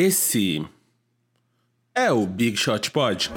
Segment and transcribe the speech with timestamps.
[0.00, 0.64] Esse
[1.92, 3.32] é o Big Shot Pod.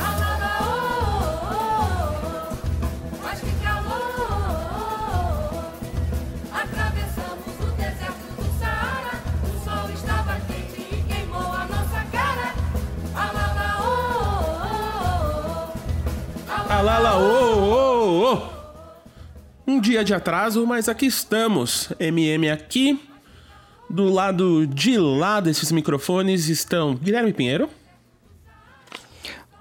[16.69, 18.41] Alala, oh, oh, oh.
[19.65, 21.91] Um dia de atraso, mas aqui estamos.
[21.99, 23.10] MM aqui.
[23.91, 27.69] Do lado de lá desses microfones estão Guilherme Pinheiro.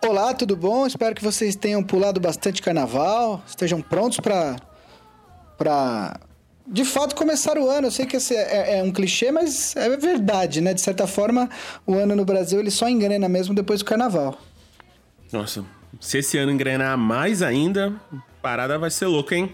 [0.06, 0.86] Olá, tudo bom?
[0.86, 4.56] Espero que vocês tenham pulado bastante carnaval, estejam prontos para
[5.58, 6.20] para
[6.64, 7.88] de fato começar o ano.
[7.88, 10.72] Eu sei que esse é, é um clichê, mas é verdade, né?
[10.74, 11.50] De certa forma,
[11.84, 14.38] o ano no Brasil ele só engrena mesmo depois do carnaval.
[15.32, 15.64] Nossa,
[16.00, 19.52] se esse ano engrenar mais ainda, a parada vai ser louca, hein?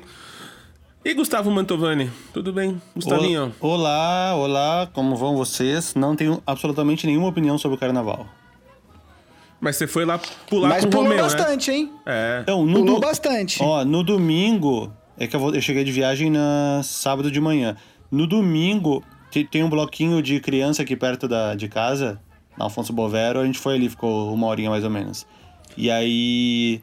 [1.06, 2.82] E Gustavo Mantovani, tudo bem?
[2.92, 3.54] Gustavinho?
[3.60, 5.94] Olá, olá, como vão vocês?
[5.94, 8.26] Não tenho absolutamente nenhuma opinião sobre o carnaval.
[9.60, 10.18] Mas você foi lá
[10.50, 11.22] pular mas com o pulou Romeu, né?
[11.22, 11.92] bastante, hein?
[12.04, 12.40] É.
[12.42, 13.62] Então, no Pulou do- bastante.
[13.62, 17.76] Ó, no domingo, é que eu, vou, eu cheguei de viagem na sábado de manhã.
[18.10, 22.20] No domingo, te- tem um bloquinho de criança aqui perto da, de casa,
[22.58, 25.24] na Alfonso Bovero, a gente foi ali, ficou uma horinha mais ou menos.
[25.76, 26.82] E aí.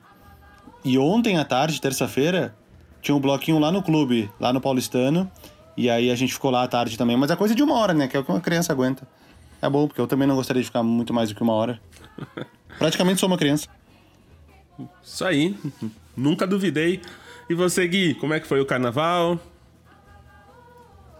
[0.85, 2.55] E ontem à tarde, terça-feira,
[3.03, 5.29] tinha um bloquinho lá no clube, lá no Paulistano.
[5.75, 7.17] E aí a gente ficou lá à tarde também.
[7.17, 8.07] Mas é coisa de uma hora, né?
[8.07, 9.05] Que é o que uma criança aguenta.
[9.61, 11.79] É bom, porque eu também não gostaria de ficar muito mais do que uma hora.
[12.79, 13.67] Praticamente sou uma criança.
[15.03, 15.55] Isso aí.
[16.15, 17.01] Nunca duvidei.
[17.49, 19.37] E você, Gui, como é que foi o carnaval?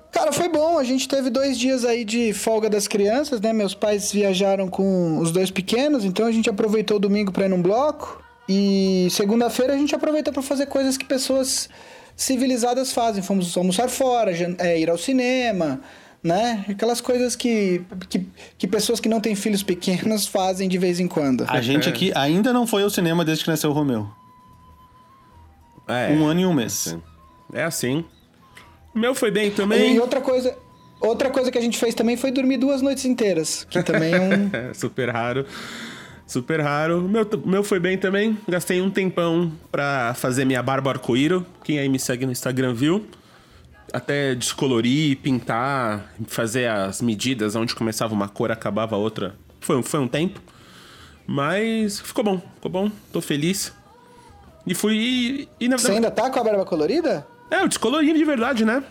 [0.09, 0.77] Cara, foi bom.
[0.77, 3.51] A gente teve dois dias aí de folga das crianças, né?
[3.51, 7.49] Meus pais viajaram com os dois pequenos, então a gente aproveitou o domingo pra ir
[7.49, 8.22] num bloco.
[8.47, 11.69] E segunda-feira a gente aproveitou pra fazer coisas que pessoas
[12.15, 13.23] civilizadas fazem.
[13.23, 15.79] Fomos almoçar fora, é, ir ao cinema,
[16.21, 16.65] né?
[16.69, 18.25] Aquelas coisas que, que,
[18.57, 21.45] que pessoas que não têm filhos pequenos fazem de vez em quando.
[21.47, 24.07] A gente aqui ainda não foi ao cinema desde que nasceu o Romeu.
[25.87, 26.95] É, Um ano e um mês.
[27.53, 28.05] é assim.
[28.95, 29.95] O meu foi bem também.
[29.95, 30.55] E outra coisa,
[31.01, 34.19] outra coisa que a gente fez também foi dormir duas noites inteiras, que também é
[34.21, 35.45] um É, super raro.
[36.25, 36.99] Super raro.
[37.05, 38.37] O Meu, meu foi bem também.
[38.47, 41.45] Gastei um tempão pra fazer minha barba arco-íro.
[41.63, 43.05] Quem aí me segue no Instagram viu.
[43.91, 49.35] Até descolorir, pintar, fazer as medidas onde começava uma cor, acabava a outra.
[49.59, 50.41] Foi, um- foi um tempo.
[51.27, 52.91] Mas ficou bom, ficou bom.
[53.11, 53.71] Tô feliz.
[54.65, 54.95] E fui.
[54.97, 57.27] E, e na Você ainda tá com a barba colorida?
[57.51, 58.81] É, eu descolori de verdade, né?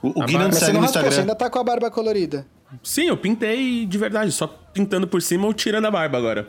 [0.00, 1.20] O, o Gui não segue não no raspou, você Instagram.
[1.20, 2.46] ainda tá com a barba colorida.
[2.82, 6.48] Sim, eu pintei de verdade, só pintando por cima ou tirando a barba agora.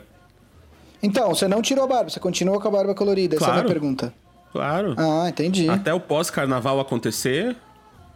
[1.02, 3.36] Então, você não tirou a barba, você continua com a barba colorida.
[3.36, 3.62] Essa é a Claro.
[3.64, 4.12] minha pergunta.
[4.52, 4.94] Claro.
[4.98, 5.68] Ah, entendi.
[5.68, 7.56] Até o pós-carnaval acontecer,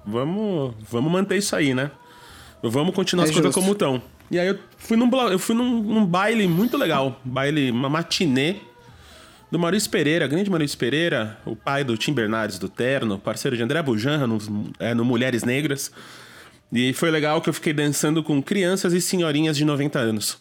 [0.05, 1.91] vamos, vamos manter isso aí, né?
[2.63, 4.03] Vamos continuar É as coisas como estão.
[4.31, 7.19] E aí eu fui num, eu fui num, num baile muito legal.
[7.25, 8.57] Baile, uma matinê
[9.51, 13.63] do Maurício Pereira, grande Maurício Pereira, o pai do Tim Bernardes do Terno, parceiro de
[13.63, 14.39] André Bujanra no,
[14.79, 15.91] é, no Mulheres Negras.
[16.73, 20.39] E foi legal que eu fiquei dançando com crianças e senhorinhas de 90 anos.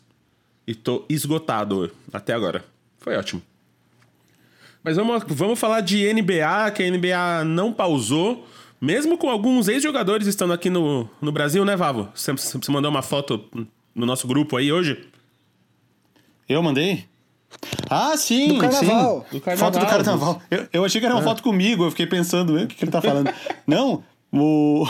[0.67, 2.63] E tô esgotado até agora.
[2.99, 3.41] Foi ótimo.
[4.83, 8.47] Mas vamos, vamos falar de NBA, que a NBA não pausou,
[8.79, 12.07] mesmo com alguns ex-jogadores estando aqui no, no Brasil, né, Vavo?
[12.13, 13.43] Você, você mandou uma foto
[13.93, 15.05] no nosso grupo aí hoje?
[16.47, 17.05] Eu mandei?
[17.89, 19.25] Ah, sim, Do carnaval.
[19.29, 19.37] sim.
[19.37, 19.71] Do carnaval.
[19.73, 20.41] Foto do carnaval.
[20.51, 22.83] Eu, eu achei que era uma foto comigo, eu fiquei pensando, "Ué, o que, que
[22.85, 23.33] ele tá falando?
[23.65, 24.83] não, o,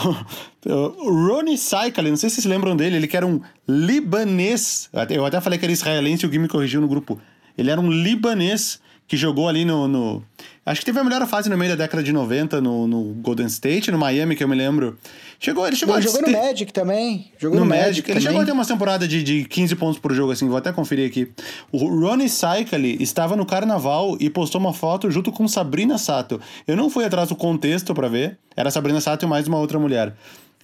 [0.66, 4.90] Ronnie Saikali, não sei se vocês lembram dele, ele que era um libanês.
[5.08, 7.20] Eu até falei que era israelense e o Gui me corrigiu no grupo.
[7.56, 10.22] Ele era um libanês que jogou ali no, no-
[10.64, 13.46] Acho que teve a melhor fase no meio da década de 90 no, no Golden
[13.46, 14.96] State, no Miami, que eu me lembro.
[15.40, 17.32] Chegou, ele chegou Ele a jogou no Magic também.
[17.36, 17.86] Jogou no no, Magic.
[17.88, 18.28] Magic, Ele também.
[18.28, 21.08] chegou a ter uma temporada de, de 15 pontos por jogo, assim, vou até conferir
[21.08, 21.28] aqui.
[21.72, 26.40] O Ronnie Saikali estava no carnaval e postou uma foto junto com Sabrina Sato.
[26.68, 28.38] Eu não fui atrás do contexto pra ver.
[28.56, 30.14] Era Sabrina Sato e mais uma outra mulher.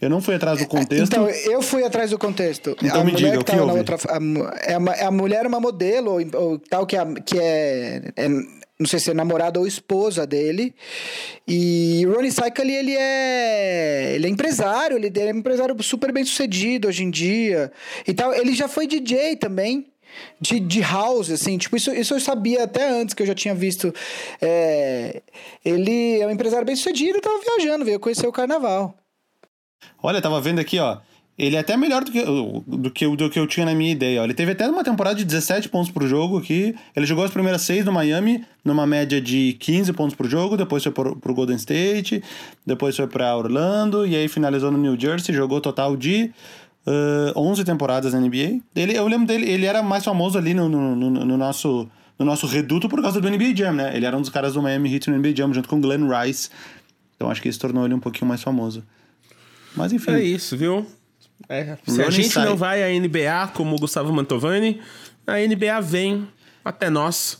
[0.00, 1.04] Eu não fui atrás do contexto.
[1.06, 2.76] Então, eu fui atrás do contexto.
[2.82, 3.78] Então a me diga, que o que na houve?
[3.78, 3.96] outra.
[4.08, 4.18] A,
[4.72, 8.28] é uma- a mulher é uma modelo, ou, ou tal, que, é, que é, é-
[8.78, 10.74] Não sei se é namorada ou esposa dele.
[11.48, 14.12] E o Ronnie Saikali, ele é.
[14.16, 17.72] Ele é empresário, ele é um empresário super bem sucedido hoje em dia.
[18.06, 18.34] E tal.
[18.34, 19.86] Ele já foi DJ também.
[20.40, 23.54] De, de house, assim, tipo, isso, isso eu sabia até antes que eu já tinha
[23.54, 23.94] visto.
[24.42, 25.20] É,
[25.64, 28.94] ele é um empresário bem sucedido, tava viajando, veio conhecer o carnaval.
[30.02, 30.98] Olha, tava vendo aqui, ó.
[31.38, 34.22] Ele é até melhor do que, do, que, do que eu tinha na minha ideia.
[34.22, 34.24] Ó.
[34.24, 36.74] Ele teve até uma temporada de 17 pontos por jogo aqui.
[36.96, 40.56] Ele jogou as primeiras seis no Miami, numa média de 15 pontos por jogo.
[40.56, 42.22] Depois foi pro, pro Golden State.
[42.64, 44.06] Depois foi pra Orlando.
[44.06, 45.34] E aí finalizou no New Jersey.
[45.34, 46.30] Jogou total de
[46.86, 48.60] ah, 11 temporadas na NBA.
[48.74, 51.86] Ele, eu lembro dele, ele era mais famoso ali no, no, no- no nosso,
[52.18, 53.94] no nosso reduto por causa do NBA Jam, né?
[53.94, 56.48] Ele era um dos caras do Miami Heat no NBA Jam, junto com Glenn Rice.
[57.14, 58.82] Então acho que isso tornou ele um pouquinho mais famoso.
[59.76, 60.12] Mas enfim.
[60.12, 60.86] É isso, viu?
[61.48, 62.44] É, se a gente sai.
[62.46, 64.80] não vai à NBA como o Gustavo Mantovani,
[65.26, 66.26] a NBA vem
[66.64, 67.38] até nós.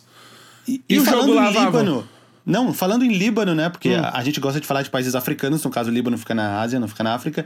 [0.67, 1.49] E, E e o falando jogo lá?
[1.49, 2.07] Líbano.
[2.45, 3.69] Não, falando em Líbano, né?
[3.69, 4.01] Porque Hum.
[4.01, 6.61] a, a gente gosta de falar de países africanos, no caso o Líbano fica na
[6.61, 7.43] Ásia, não fica na África.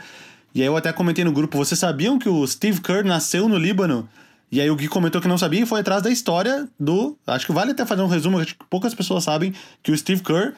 [0.54, 3.58] E aí eu até comentei no grupo, vocês sabiam que o Steve Kerr nasceu no
[3.58, 4.08] Líbano?
[4.52, 7.18] E aí o Gui comentou que não sabia e foi atrás da história do.
[7.26, 10.22] Acho que vale até fazer um resumo, acho que poucas pessoas sabem que o Steve
[10.22, 10.54] Kerr,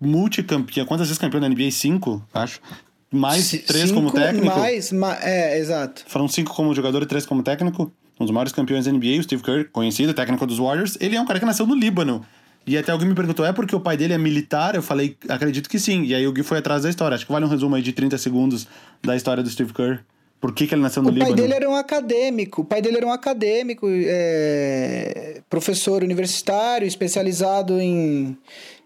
[0.00, 1.70] multicampeão, quantas vezes campeão da NBA?
[1.72, 2.60] Cinco, acho.
[3.10, 4.46] Mais C- três como cinco técnico.
[4.58, 6.04] Mais, ma- é, exato.
[6.06, 7.90] Foram cinco como jogador e três como técnico.
[8.20, 10.96] Um dos maiores campeões da NBA, o Steve Kerr, conhecido, técnico dos Warriors.
[11.00, 12.24] Ele é um cara que nasceu no Líbano.
[12.66, 14.74] E até alguém me perguntou, é porque o pai dele é militar?
[14.74, 16.02] Eu falei, acredito que sim.
[16.04, 17.14] E aí o Gui foi atrás da história.
[17.14, 18.66] Acho que vale um resumo aí de 30 segundos
[19.02, 20.00] da história do Steve Kerr.
[20.40, 21.36] Por que, que ele nasceu no O pai Líbano?
[21.36, 22.60] dele era um acadêmico.
[22.62, 28.36] O pai dele era um acadêmico, é, professor universitário, especializado em,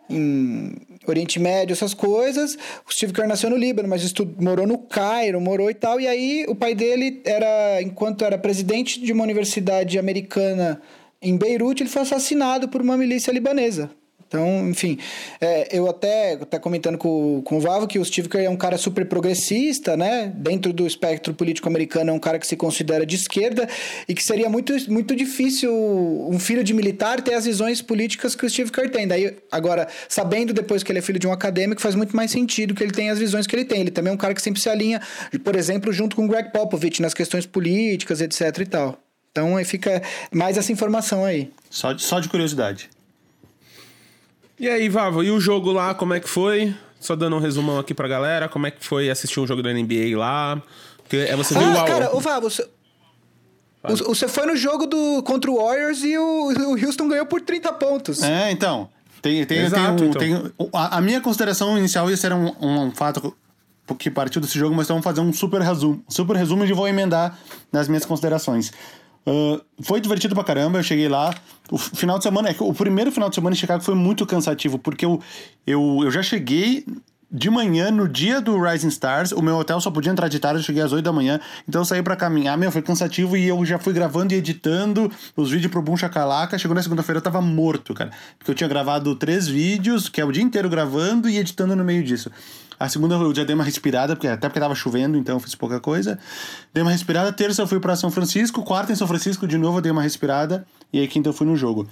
[0.08, 0.76] em
[1.06, 2.56] Oriente Médio, essas coisas.
[2.88, 6.00] O Steve Kerr nasceu no Líbano, mas estu- morou no Cairo, morou e tal.
[6.00, 10.80] E aí o pai dele era, enquanto era presidente de uma universidade americana
[11.20, 13.90] em Beirute, ele foi assassinado por uma milícia libanesa.
[14.32, 14.96] Então, enfim,
[15.38, 18.56] é, eu até, até comentando com, com o Vavo que o Steve Kerr é um
[18.56, 20.32] cara super progressista, né?
[20.34, 23.68] Dentro do espectro político americano, é um cara que se considera de esquerda
[24.08, 25.70] e que seria muito, muito difícil
[26.30, 29.06] um filho de militar ter as visões políticas que o Steve Kerr tem.
[29.06, 32.74] Daí, agora, sabendo depois que ele é filho de um acadêmico, faz muito mais sentido
[32.74, 33.82] que ele tenha as visões que ele tem.
[33.82, 34.98] Ele também é um cara que sempre se alinha,
[35.44, 38.98] por exemplo, junto com o Greg Popovich nas questões políticas, etc e tal.
[39.30, 40.00] Então, aí fica
[40.32, 41.50] mais essa informação aí.
[41.68, 42.88] Só, de- só de curiosidade.
[44.62, 46.72] E aí, Vavo, e o jogo lá, como é que foi?
[47.00, 49.72] Só dando um resumão aqui pra galera, como é que foi assistir um jogo da
[49.72, 50.62] NBA lá?
[50.98, 52.62] Porque é você viu Ah, o cara, ô Vá, você...
[53.82, 57.40] o- Você foi no jogo do, contra o Warriors e o, o Houston ganhou por
[57.40, 58.22] 30 pontos.
[58.22, 58.88] É, então.
[59.20, 60.20] Tem, tem, Exato, tem um- então.
[60.20, 63.34] tem- a, a minha consideração inicial ia ser um, um fato
[63.98, 66.04] que partiu desse jogo, mas vamos fazer um super resumo.
[66.08, 67.36] Super resumo e vou emendar
[67.72, 68.70] nas minhas considerações.
[69.26, 71.34] Ah, foi divertido pra caramba, eu cheguei lá.
[71.70, 74.78] O final de semana, é o primeiro final de semana em Chicago foi muito cansativo,
[74.78, 75.20] porque eu,
[75.66, 76.84] eu, eu já cheguei
[77.34, 80.58] de manhã, no dia do Rising Stars, o meu hotel só podia entrar de tarde,
[80.58, 83.48] eu cheguei às 8 da manhã, então eu saí pra caminhar, meu, foi cansativo e
[83.48, 86.58] eu já fui gravando e editando os vídeos pro Boom Chacalaca.
[86.58, 90.24] Chegou na segunda-feira eu tava morto, cara, porque eu tinha gravado três vídeos, que é
[90.26, 92.30] o dia inteiro gravando e editando no meio disso.
[92.82, 95.54] A segunda eu já dei uma respirada, porque, até porque tava chovendo, então eu fiz
[95.54, 96.18] pouca coisa.
[96.74, 97.32] Dei uma respirada.
[97.32, 98.60] Terça eu fui pra São Francisco.
[98.64, 100.66] Quarta em São Francisco, de novo eu dei uma respirada.
[100.92, 101.88] E aí quinta eu fui no jogo.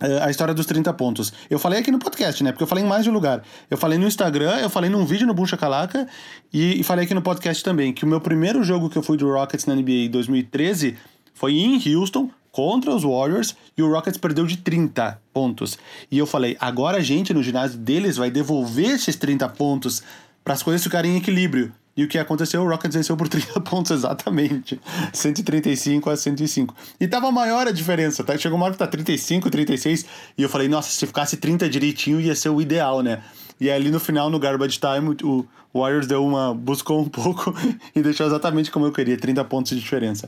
[0.00, 1.32] É, a história dos 30 pontos.
[1.48, 2.50] Eu falei aqui no podcast, né?
[2.50, 3.44] Porque eu falei em mais de um lugar.
[3.70, 6.08] Eu falei no Instagram, eu falei num vídeo no Buncha Calaca
[6.52, 9.16] e, e falei aqui no podcast também que o meu primeiro jogo que eu fui
[9.16, 10.96] do Rockets na NBA em 2013
[11.32, 12.28] foi em Houston
[12.58, 15.78] contra os Warriors e o Rockets perdeu de 30 pontos.
[16.10, 20.02] E eu falei, agora a gente no ginásio deles vai devolver esses 30 pontos
[20.42, 21.72] para as coisas ficarem em equilíbrio.
[21.96, 22.60] E o que aconteceu?
[22.60, 24.80] O Rockets venceu por 30 pontos exatamente.
[25.12, 26.74] 135 a 105.
[26.98, 28.36] E tava maior a diferença, tá?
[28.36, 30.04] Chegou uma hora que tá 35, 36.
[30.36, 33.22] E eu falei, nossa, se ficasse 30 direitinho ia ser o ideal, né?
[33.60, 36.52] E ali no final, no Garbage Time, o Warriors deu uma.
[36.52, 37.54] buscou um pouco
[37.94, 40.26] e deixou exatamente como eu queria, 30 pontos de diferença.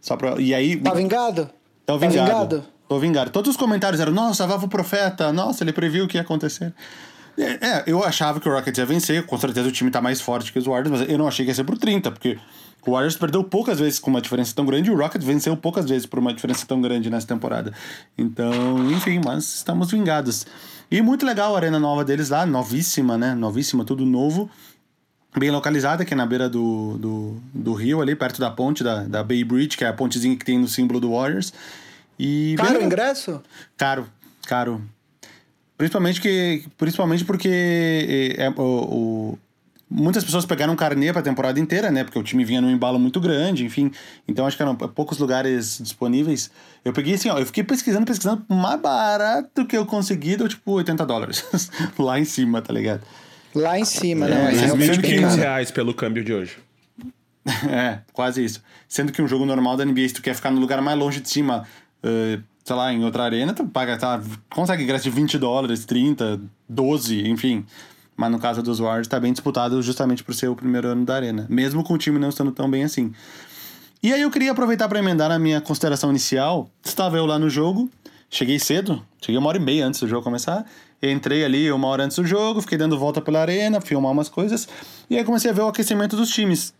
[0.00, 0.76] Só pra, e aí.
[0.76, 1.50] Tá vingado?
[1.86, 2.24] Tá vingado.
[2.24, 2.64] vingado?
[2.88, 3.30] Tô vingado.
[3.30, 6.72] Todos os comentários eram, nossa, Vavo Profeta, nossa, ele previu o que ia acontecer.
[7.38, 10.20] É, é, eu achava que o Rockets ia vencer, com certeza o time tá mais
[10.20, 12.38] forte que os Warriors, mas eu não achei que ia ser por 30, porque
[12.86, 15.88] o Warriors perdeu poucas vezes com uma diferença tão grande e o Rockets venceu poucas
[15.88, 17.72] vezes por uma diferença tão grande nessa temporada.
[18.18, 20.46] Então, enfim, mas estamos vingados.
[20.90, 23.34] E muito legal a arena nova deles lá, novíssima, né?
[23.34, 24.50] Novíssima, tudo novo.
[25.36, 29.04] Bem localizada, que é na beira do, do, do rio ali, perto da ponte, da,
[29.04, 31.52] da Bay Bridge, que é a pontezinha que tem no símbolo do Warriors.
[32.18, 33.42] E Caro o ingresso?
[33.76, 34.06] Caro,
[34.46, 34.82] caro.
[35.78, 39.38] Principalmente, que, principalmente porque é, o, o-
[39.90, 42.04] muitas pessoas pegaram carnê pra temporada inteira, né?
[42.04, 43.90] Porque o time vinha num embalo muito grande, enfim.
[44.28, 46.50] Então acho que eram poucos lugares disponíveis.
[46.84, 50.72] Eu peguei assim, ó, eu fiquei pesquisando, pesquisando, mais barato que eu consegui deu tipo
[50.72, 51.44] 80 dólares.
[51.98, 53.00] Lá em cima, tá ligado?
[53.54, 54.36] Lá em cima, É, não.
[54.36, 55.40] É vocês realmente viram bem que 1.500 caro.
[55.40, 56.56] reais pelo câmbio de hoje.
[57.68, 58.62] É, quase isso.
[58.88, 61.20] Sendo que um jogo normal da NBA, se tu quer ficar no lugar mais longe
[61.20, 61.66] de cima,
[62.00, 66.40] eh, sei lá, em outra arena, tu paga, tá, consegue ingresso de 20 dólares, 30,
[66.68, 67.66] 12, enfim.
[68.16, 71.16] Mas no caso dos Warriors tá bem disputado justamente por ser o primeiro ano da
[71.16, 71.46] arena.
[71.48, 73.12] Mesmo com o time não estando tão bem assim.
[74.00, 76.70] E aí eu queria aproveitar para emendar na minha consideração inicial.
[76.84, 77.90] Estava eu lá no jogo,
[78.30, 80.64] cheguei cedo, cheguei uma hora e meia antes do jogo começar.
[81.02, 84.68] Entrei ali uma hora antes do jogo, fiquei dando volta pela arena, filmar umas coisas.
[85.10, 86.72] E aí comecei a ver o aquecimento dos times.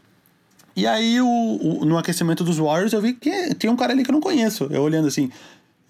[0.76, 4.04] E aí, o, o- no aquecimento dos Warriors, eu vi que tem um cara ali
[4.04, 4.68] que eu não conheço.
[4.70, 5.28] Eu olhando assim,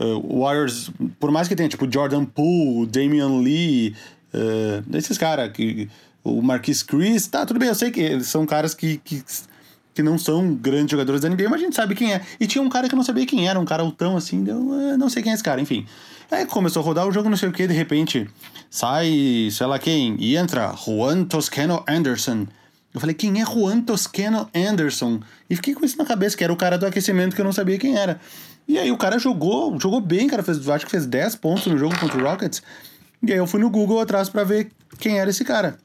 [0.00, 3.94] uh, Warriors, por mais que tenha, tipo, Jordan Poole, Damian Lee,
[4.34, 5.88] uh, esses caras, que,
[6.24, 9.22] o Marquis Chris, tá, tudo bem, eu sei que eles são caras que, que,
[9.94, 12.22] que não são grandes jogadores da NBA, mas a gente sabe quem é.
[12.40, 14.56] E tinha um cara que eu não sabia quem era, um cara altão assim, eu
[14.56, 15.86] uh, não sei quem é esse cara, enfim.
[16.32, 18.26] Aí começou a rodar o jogo, não sei o que, de repente
[18.70, 22.46] sai, sei lá quem, e entra Juan Toscano Anderson.
[22.94, 25.20] Eu falei, quem é Juan Toscano Anderson?
[25.50, 27.52] E fiquei com isso na cabeça, que era o cara do aquecimento que eu não
[27.52, 28.18] sabia quem era.
[28.66, 31.76] E aí o cara jogou, jogou bem, cara, fez, acho que fez 10 pontos no
[31.76, 32.62] jogo contra o Rockets.
[33.22, 35.76] E aí eu fui no Google atrás pra ver quem era esse cara.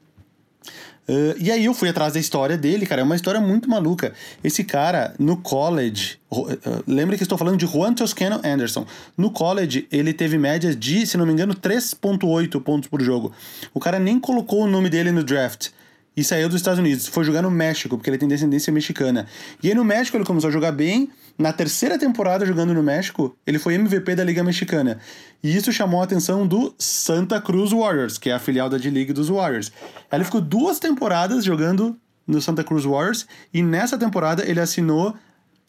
[1.08, 3.00] Uh, e aí eu fui atrás da história dele, cara.
[3.00, 4.12] É uma história muito maluca.
[4.44, 6.18] Esse cara, no college.
[6.30, 6.46] uh,
[6.86, 8.86] lembra que estou falando de Juan Toscano Anderson.
[9.16, 13.32] No college, ele teve médias de, se não me engano, 3,8 pontos por jogo.
[13.72, 15.68] O cara nem colocou o nome dele no draft.
[16.14, 17.06] E saiu dos Estados Unidos.
[17.06, 19.26] Foi jogar no México, porque ele tem descendência mexicana.
[19.62, 21.08] E aí no México ele começou a jogar bem.
[21.38, 24.98] Na terceira temporada jogando no México, ele foi MVP da Liga Mexicana.
[25.40, 29.12] E isso chamou a atenção do Santa Cruz Warriors, que é a filial da D-League
[29.12, 29.70] dos Warriors.
[30.10, 33.24] Ele ficou duas temporadas jogando no Santa Cruz Warriors.
[33.54, 35.14] E nessa temporada ele assinou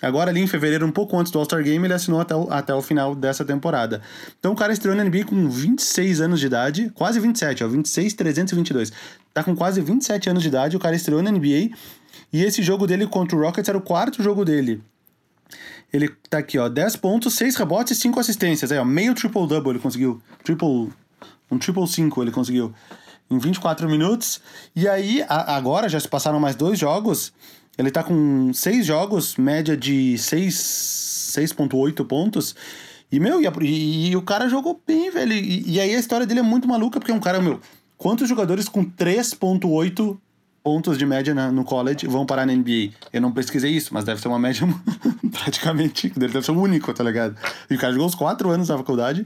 [0.02, 2.74] Agora, ali em fevereiro, um pouco antes do All-Star Game, ele assinou até o, até
[2.74, 4.02] o final dessa temporada.
[4.40, 8.14] Então, o cara estreou na NBA com 26 anos de idade, quase 27, ó, 26,
[8.14, 8.94] 322.
[9.34, 11.76] Tá com quase 27 anos de idade, o cara estreou na NBA.
[12.32, 14.82] E esse jogo dele contra o Rockets era o quarto jogo dele.
[15.92, 18.72] Ele tá aqui, ó, 10 pontos, 6 rebotes e 5 assistências.
[18.72, 20.22] Aí, ó, meio triple-double ele conseguiu.
[20.44, 20.90] Triple.
[21.52, 22.74] Um triple 5 ele conseguiu.
[23.30, 24.40] Em 24 minutos.
[24.76, 27.34] E aí, a- agora já se passaram mais dois jogos.
[27.78, 30.54] Ele tá com 6 jogos, média de 6,
[31.34, 32.56] 6,8 pontos.
[33.12, 35.34] E, meu, e, a- e- e o cara jogou bem, velho.
[35.34, 37.60] E, e aí a história dele é muito maluca, porque é um cara, meu.
[37.98, 40.20] Quantos jogadores com 3,8
[40.70, 42.92] pontos de média na- no college vão parar na NBA.
[43.12, 44.68] Eu não pesquisei isso, mas deve ser uma média
[45.34, 46.12] praticamente.
[46.16, 47.36] Deve ser o único, tá ligado?
[47.70, 49.26] E o cara jogou uns 4 anos na faculdade.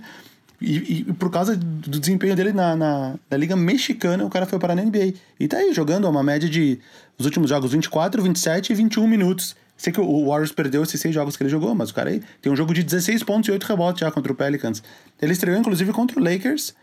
[0.61, 4.45] E, e- e por causa do desempenho dele na, na, na Liga Mexicana, o cara
[4.45, 5.13] foi parar na NBA.
[5.37, 6.79] E tá aí jogando uma média de.
[7.17, 9.55] Os últimos jogos 24, 27 e 21 minutos.
[9.75, 12.21] Sei que o Warriors perdeu esses seis jogos que ele jogou, mas o cara aí
[12.41, 14.81] tem um jogo de 16 pontos e 8 rebotes já contra o Pelicans.
[15.21, 16.73] Ele estreou, inclusive, contra o Lakers.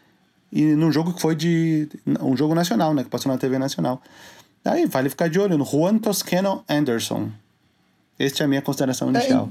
[0.53, 1.89] E num jogo que foi de.
[2.21, 3.05] Um jogo nacional, né?
[3.05, 4.03] Que passou na TV nacional.
[4.65, 7.31] Aí, vale ficar de olho no Juan Toscano Anderson.
[8.19, 9.49] Esta é a minha consideração inicial.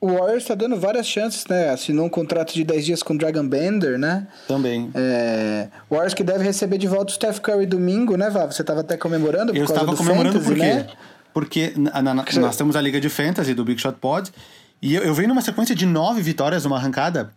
[0.00, 1.70] O Warriors tá dando várias chances, né?
[1.70, 4.26] Assinou um contrato de 10 dias com o Dragon Bender, né?
[4.48, 4.90] Também.
[4.94, 8.50] É, o Warriors que deve receber de volta o Steph Curry domingo, né, Vav?
[8.52, 10.74] Você tava até comemorando por Eu causa estava do comemorando Fantasy, por quê?
[10.74, 10.86] né?
[11.34, 14.30] Porque na- na- nós temos a Liga de Fantasy do Big Shot Pod.
[14.80, 17.30] E eu, eu venho numa sequência de nove vitórias numa arrancada.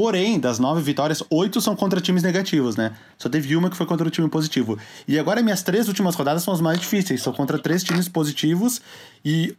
[0.00, 2.92] Porém, das nove vitórias, oito são contra times negativos, né?
[3.18, 4.78] Só teve uma que foi contra o time positivo.
[5.06, 7.20] E agora minhas três últimas rodadas são as mais difíceis.
[7.22, 8.80] São contra três times positivos
[9.22, 9.54] e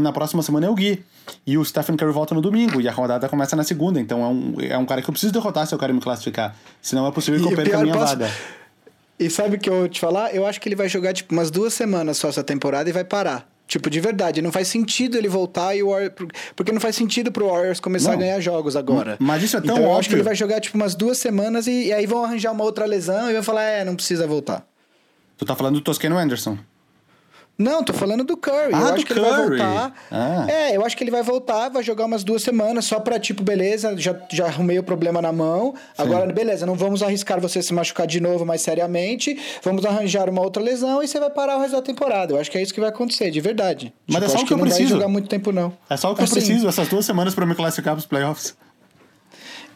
[0.00, 1.04] na próxima semana é o Gui.
[1.46, 2.80] E o Stephen Curry volta no domingo.
[2.80, 4.00] E a rodada começa na segunda.
[4.00, 6.56] Então é um, é um cara que eu preciso derrotar se eu quero me classificar.
[6.82, 8.28] Senão é possível que eu perca a minha posso- vaga.
[9.20, 10.34] E sabe o que eu vou te falar?
[10.34, 13.04] Eu acho que ele vai jogar, tipo, umas duas semanas só essa temporada e vai
[13.04, 13.48] parar.
[13.66, 16.14] Tipo, de verdade, não faz sentido ele voltar e o Warriors...
[16.54, 18.16] Porque não faz sentido pro Warriors começar Não.
[18.16, 19.16] a ganhar jogos agora.
[19.18, 20.16] Mas isso é tão então, eu acho que óbvio.
[20.16, 23.28] ele vai jogar, tipo, umas duas semanas e, e aí vão arranjar uma outra lesão
[23.28, 24.64] e vai falar, é, não precisa voltar.
[25.36, 26.56] Tu tá falando do Toscano Anderson.
[27.58, 28.74] Não, tô falando do Curry.
[28.74, 29.48] Ah, eu do acho que ele vai Curry.
[29.58, 29.94] voltar.
[30.12, 30.46] Ah.
[30.46, 33.42] É, eu acho que ele vai voltar, vai jogar umas duas semanas só pra, tipo,
[33.42, 35.74] beleza, já, já arrumei o problema na mão.
[35.96, 39.38] Agora, beleza, não vamos arriscar você se machucar de novo mais seriamente.
[39.62, 42.34] Vamos arranjar uma outra lesão e você vai parar o resto da temporada.
[42.34, 43.90] Eu acho que é isso que vai acontecer, de verdade.
[44.06, 44.94] Mas é só o que eu não vai preciso.
[44.94, 45.72] jogar muito tempo, não.
[45.88, 48.54] É só o que eu Assim, preciso, essas duas semanas pra me classificar pros playoffs.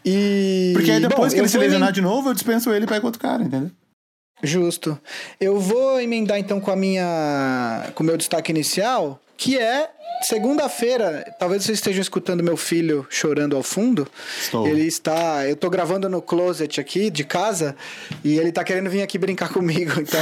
[0.05, 0.71] E...
[0.75, 2.85] Porque aí depois Bom, que eu ele se lesionar emen- de novo, eu dispenso ele
[2.85, 3.71] e pego outro cara, entendeu?
[4.43, 4.97] Justo.
[5.39, 9.89] Eu vou emendar então com a minha com o meu destaque inicial, que é
[10.23, 11.35] segunda-feira.
[11.39, 14.07] Talvez vocês estejam escutando meu filho chorando ao fundo.
[14.39, 14.67] Estou.
[14.67, 17.75] Ele está, eu tô gravando no closet aqui de casa
[18.23, 19.99] e ele tá querendo vir aqui brincar comigo.
[19.99, 20.19] Então,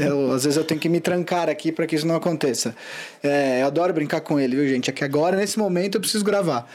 [0.00, 2.74] eu- às vezes eu tenho que me trancar aqui para que isso não aconteça.
[3.22, 4.90] É, eu adoro brincar com ele, viu, gente?
[4.90, 6.68] É que agora nesse momento eu preciso gravar.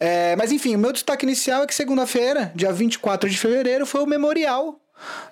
[0.00, 4.02] É, mas enfim, o meu destaque inicial é que segunda-feira, dia 24 de fevereiro, foi
[4.02, 4.80] o memorial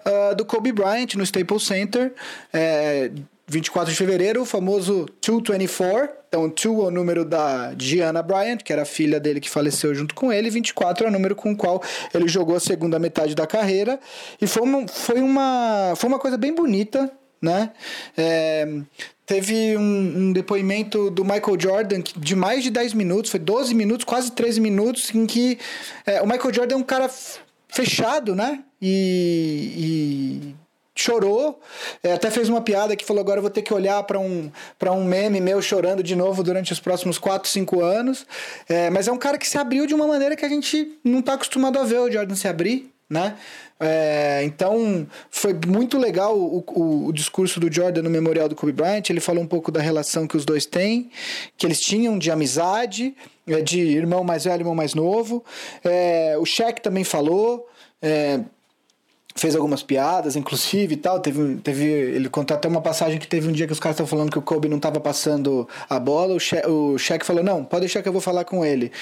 [0.04, 2.12] ah, do Kobe Bryant no Staples Center.
[2.52, 3.10] É,
[3.48, 6.22] 24 de fevereiro, o famoso 224.
[6.28, 9.94] Então, 2 é o número da Gianna Bryant, que era a filha dele que faleceu
[9.94, 10.48] junto com ele.
[10.48, 11.82] 24 é o número com o qual
[12.14, 14.00] ele jogou a segunda metade da carreira.
[14.40, 17.72] E foi uma, foi uma, foi uma coisa bem bonita, né?
[18.16, 18.66] É,
[19.26, 19.82] teve um,
[20.28, 24.60] um depoimento do Michael Jordan de mais de 10 minutos, foi 12 minutos, quase 13
[24.60, 25.58] minutos, em que
[26.06, 27.10] é, o Michael Jordan é um cara
[27.72, 28.62] fechado, né?
[28.80, 30.54] E, e
[30.94, 31.58] chorou,
[32.02, 34.50] é, até fez uma piada que falou agora eu vou ter que olhar para um
[34.78, 38.26] para um meme meu chorando de novo durante os próximos 4, 5 anos.
[38.68, 41.20] É, mas é um cara que se abriu de uma maneira que a gente não
[41.20, 43.36] está acostumado a ver o Jordan se abrir, né?
[43.78, 48.72] É, então foi muito legal o, o, o, discurso do Jordan no memorial do Kobe
[48.72, 49.02] Bryant.
[49.10, 51.10] Ele falou um pouco da relação que os dois têm,
[51.56, 53.14] que eles tinham de amizade,
[53.46, 55.44] é, de irmão mais velho, irmão mais novo.
[55.84, 57.68] É, o Shaq também falou.
[58.00, 58.40] É,
[59.34, 61.20] fez algumas piadas, inclusive e tal.
[61.20, 64.08] Teve, teve, ele contou até uma passagem que teve um dia que os caras estavam
[64.08, 66.34] falando que o Kobe não estava passando a bola.
[66.34, 68.92] O Shaq, o Shaq falou: Não, pode deixar que eu vou falar com ele.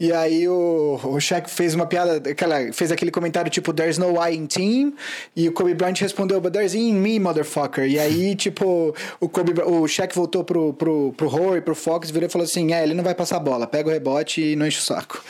[0.00, 4.14] E aí o, o Shaq fez uma piada, aquela, fez aquele comentário tipo, There's no
[4.24, 4.92] I in team.
[5.34, 7.84] E o Kobe Bryant respondeu, But there's in me, motherfucker.
[7.84, 12.28] E aí, tipo, o, Kobe, o Shaq voltou pro, pro, pro Rory, pro Fox, virou
[12.28, 14.66] e falou assim: É, ele não vai passar a bola, pega o rebote e não
[14.66, 15.22] enche o saco.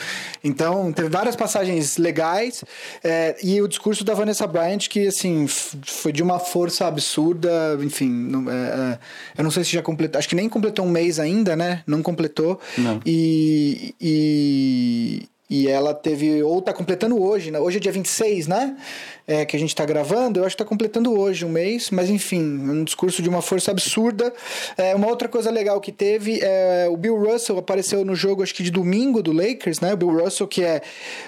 [0.43, 2.63] Então, teve várias passagens legais.
[3.03, 7.77] É, e o discurso da Vanessa Bryant, que, assim, foi de uma força absurda.
[7.81, 8.99] Enfim, não, é, é,
[9.37, 11.83] eu não sei se já completou, acho que nem completou um mês ainda, né?
[11.85, 12.59] Não completou.
[12.77, 12.99] Não.
[13.05, 13.95] E.
[13.99, 17.59] e e, ela teve, ou tá completando hoje, né?
[17.59, 18.77] hoje é dia 26, né?
[19.25, 22.09] É, que a gente tá gravando, eu acho que tá completando hoje um mês, mas
[22.09, 24.31] enfim, um discurso de uma força absurda.
[24.77, 28.53] É, uma outra coisa legal que teve, é, o Bill Russell apareceu no jogo, acho
[28.53, 29.93] que de domingo do Lakers, né?
[29.93, 30.81] O Bill Russell, que é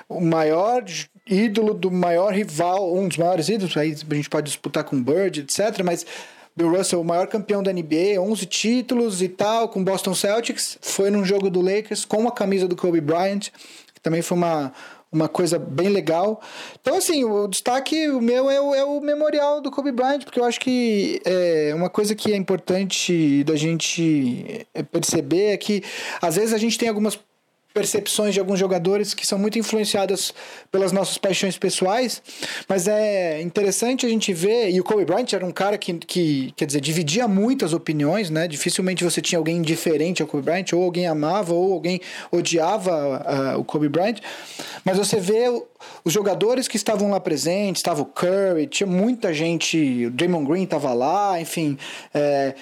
[0.08, 0.84] o maior
[1.28, 5.42] ídolo do maior rival, um dos maiores ídolos, aí a gente pode disputar com Bird,
[5.42, 6.06] etc., mas
[6.56, 11.10] Bill Russell, o maior campeão da NBA, 11 títulos e tal, com Boston Celtics, foi
[11.10, 13.50] num jogo do Lakers com a camisa do Kobe Bryant,
[13.94, 14.74] que também foi uma,
[15.12, 16.42] uma coisa bem legal.
[16.82, 20.40] Então, assim, o destaque o meu é o, é o memorial do Kobe Bryant, porque
[20.40, 25.84] eu acho que é uma coisa que é importante da gente perceber é que
[26.22, 27.18] às vezes a gente tem algumas
[27.74, 30.34] percepções de alguns jogadores que são muito influenciadas
[30.72, 32.22] pelas nossas paixões pessoais,
[32.68, 36.54] mas é interessante a gente ver, e o Kobe Bryant era um cara que, que
[36.56, 38.48] quer dizer, dividia muitas opiniões, né?
[38.48, 42.01] Dificilmente você tinha alguém diferente ao Kobe Bryant, ou alguém amava, ou alguém
[42.32, 44.18] odiava uh, o Kobe Bryant,
[44.84, 45.48] mas você vê
[46.04, 50.63] os jogadores que estavam lá presentes, estava o Curry, tinha muita gente, o Draymond Green
[50.63, 51.78] estava lá, enfim,
[52.13, 52.56] é,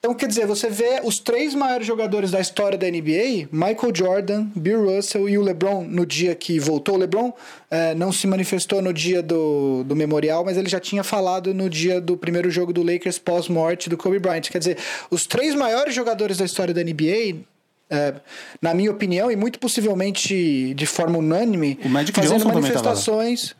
[0.00, 4.46] então, quer dizer, você vê os três maiores jogadores da história da NBA, Michael Jordan,
[4.56, 6.94] Bill Russell e o LeBron, no dia que voltou.
[6.94, 7.30] O LeBron
[7.70, 11.68] é, não se manifestou no dia do, do memorial, mas ele já tinha falado no
[11.68, 14.48] dia do primeiro jogo do Lakers pós-morte do Kobe Bryant.
[14.50, 14.78] Quer dizer,
[15.10, 17.44] os três maiores jogadores da história da NBA
[17.90, 18.14] é,
[18.62, 21.78] na minha opinião, e muito possivelmente de forma unânime,
[22.14, 23.54] fazendo manifestações.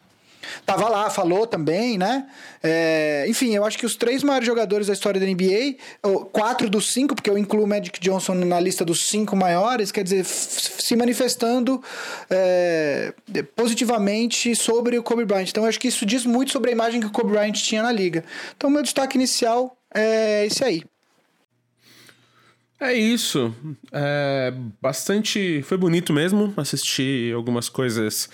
[0.64, 2.26] Tava lá, falou também, né?
[2.62, 5.76] É, enfim, eu acho que os três maiores jogadores da história da NBA,
[6.33, 10.05] quatro dos cinco, porque eu incluo o Magic Johnson na lista dos cinco maiores, quer
[10.05, 11.83] dizer, se manifestando
[12.29, 13.12] é,
[13.55, 15.48] positivamente sobre o Kobe Bryant.
[15.48, 17.83] Então, eu acho que isso diz muito sobre a imagem que o Kobe Bryant tinha
[17.83, 18.24] na liga.
[18.57, 20.85] Então, meu destaque inicial é esse aí.
[22.81, 23.55] É isso.
[23.92, 25.61] É bastante.
[25.62, 28.31] Foi bonito mesmo assistir algumas coisas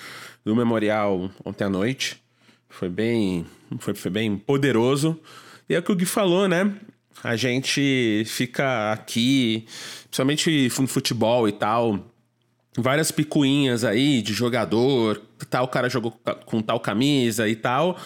[0.46, 2.22] do memorial ontem à noite.
[2.68, 3.44] Foi bem,
[3.80, 5.18] foi, foi bem poderoso.
[5.68, 6.72] E é o que o Gui falou, né?
[7.24, 9.66] A gente fica aqui,
[10.04, 11.98] principalmente no futebol e tal,
[12.78, 17.98] várias picuinhas aí de jogador, tal cara jogou com tal camisa e tal.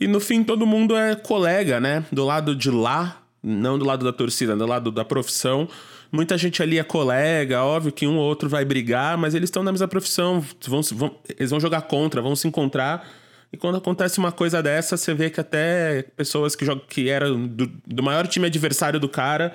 [0.00, 2.06] E no fim todo mundo é colega, né?
[2.10, 5.68] Do lado de lá, não do lado da torcida, do lado da profissão.
[6.12, 9.62] Muita gente ali é colega, óbvio que um ou outro vai brigar, mas eles estão
[9.62, 13.08] na mesma profissão, vão, vão, eles vão jogar contra, vão se encontrar.
[13.50, 17.46] E quando acontece uma coisa dessa, você vê que até pessoas que, jogam, que eram
[17.46, 19.54] do, do maior time adversário do cara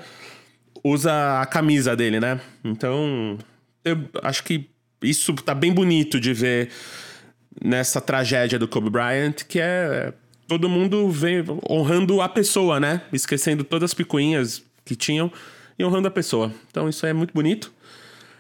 [0.84, 2.42] usa a camisa dele, né?
[2.64, 3.38] Então,
[3.86, 4.68] eu acho que
[5.02, 6.70] isso tá bem bonito de ver
[7.64, 10.12] nessa tragédia do Kobe Bryant, que é
[10.48, 13.02] todo mundo vem honrando a pessoa, né?
[13.14, 15.32] Esquecendo todas as picuinhas que tinham
[15.78, 16.52] e honrando a pessoa.
[16.70, 17.74] Então isso é muito bonito.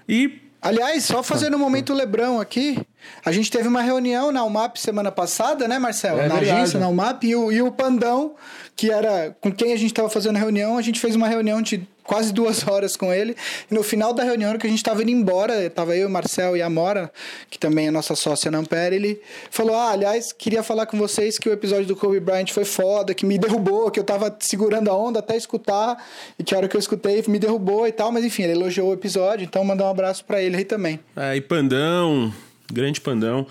[0.08, 0.41] E.
[0.60, 2.80] Aliás, só fazendo o um momento Lebrão aqui,
[3.23, 6.19] a gente teve uma reunião na UMAP semana passada, né, Marcelo?
[6.19, 6.60] É na verdade.
[6.60, 8.36] agência, na UMAP, e o, e o Pandão,
[8.76, 11.62] que era com quem a gente estava fazendo a reunião, a gente fez uma reunião
[11.62, 13.35] de quase duas horas com ele.
[13.69, 16.61] E no final da reunião, que a gente estava indo embora, tava eu, Marcel e
[16.61, 17.11] a Mora,
[17.49, 21.37] que também é nossa sócia na Ampere, ele falou: Ah, aliás, queria falar com vocês
[21.37, 24.89] que o episódio do Kobe Bryant foi foda, que me derrubou, que eu tava segurando
[24.89, 26.03] a onda até escutar,
[26.39, 28.89] e que a hora que eu escutei me derrubou e tal, mas enfim, ele elogiou
[28.89, 30.99] o episódio, então mandar um abraço para ele aí também.
[31.15, 32.33] É, e Pandão,
[32.71, 33.45] grande Pandão.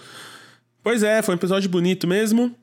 [0.82, 2.54] Pois é, foi um episódio bonito mesmo.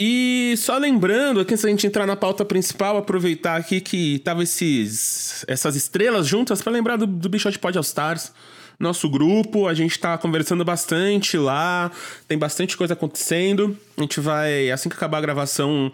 [0.00, 4.44] E só lembrando, aqui, se a gente entrar na pauta principal, aproveitar aqui que tava
[4.44, 8.32] esses, essas estrelas juntas para lembrar do, do Bichot Pod All Stars.
[8.78, 11.90] nosso grupo, a gente tá conversando bastante lá,
[12.28, 13.76] tem bastante coisa acontecendo.
[13.96, 15.92] A gente vai, assim que acabar a gravação,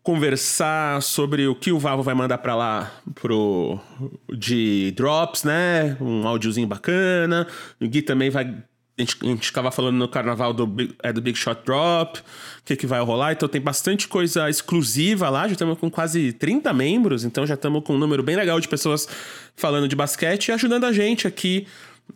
[0.00, 3.80] conversar sobre o que o Vavo vai mandar pra lá pro
[4.32, 5.96] de drops, né?
[6.00, 7.48] Um áudiozinho bacana.
[7.80, 8.62] O Gui também vai
[8.96, 10.68] a gente, a gente tava falando no carnaval do,
[11.02, 12.22] é, do Big Shot Drop, o
[12.64, 13.32] que, que vai rolar.
[13.32, 15.48] Então tem bastante coisa exclusiva lá.
[15.48, 18.68] Já estamos com quase 30 membros, então já estamos com um número bem legal de
[18.68, 19.08] pessoas
[19.56, 21.66] falando de basquete e ajudando a gente aqui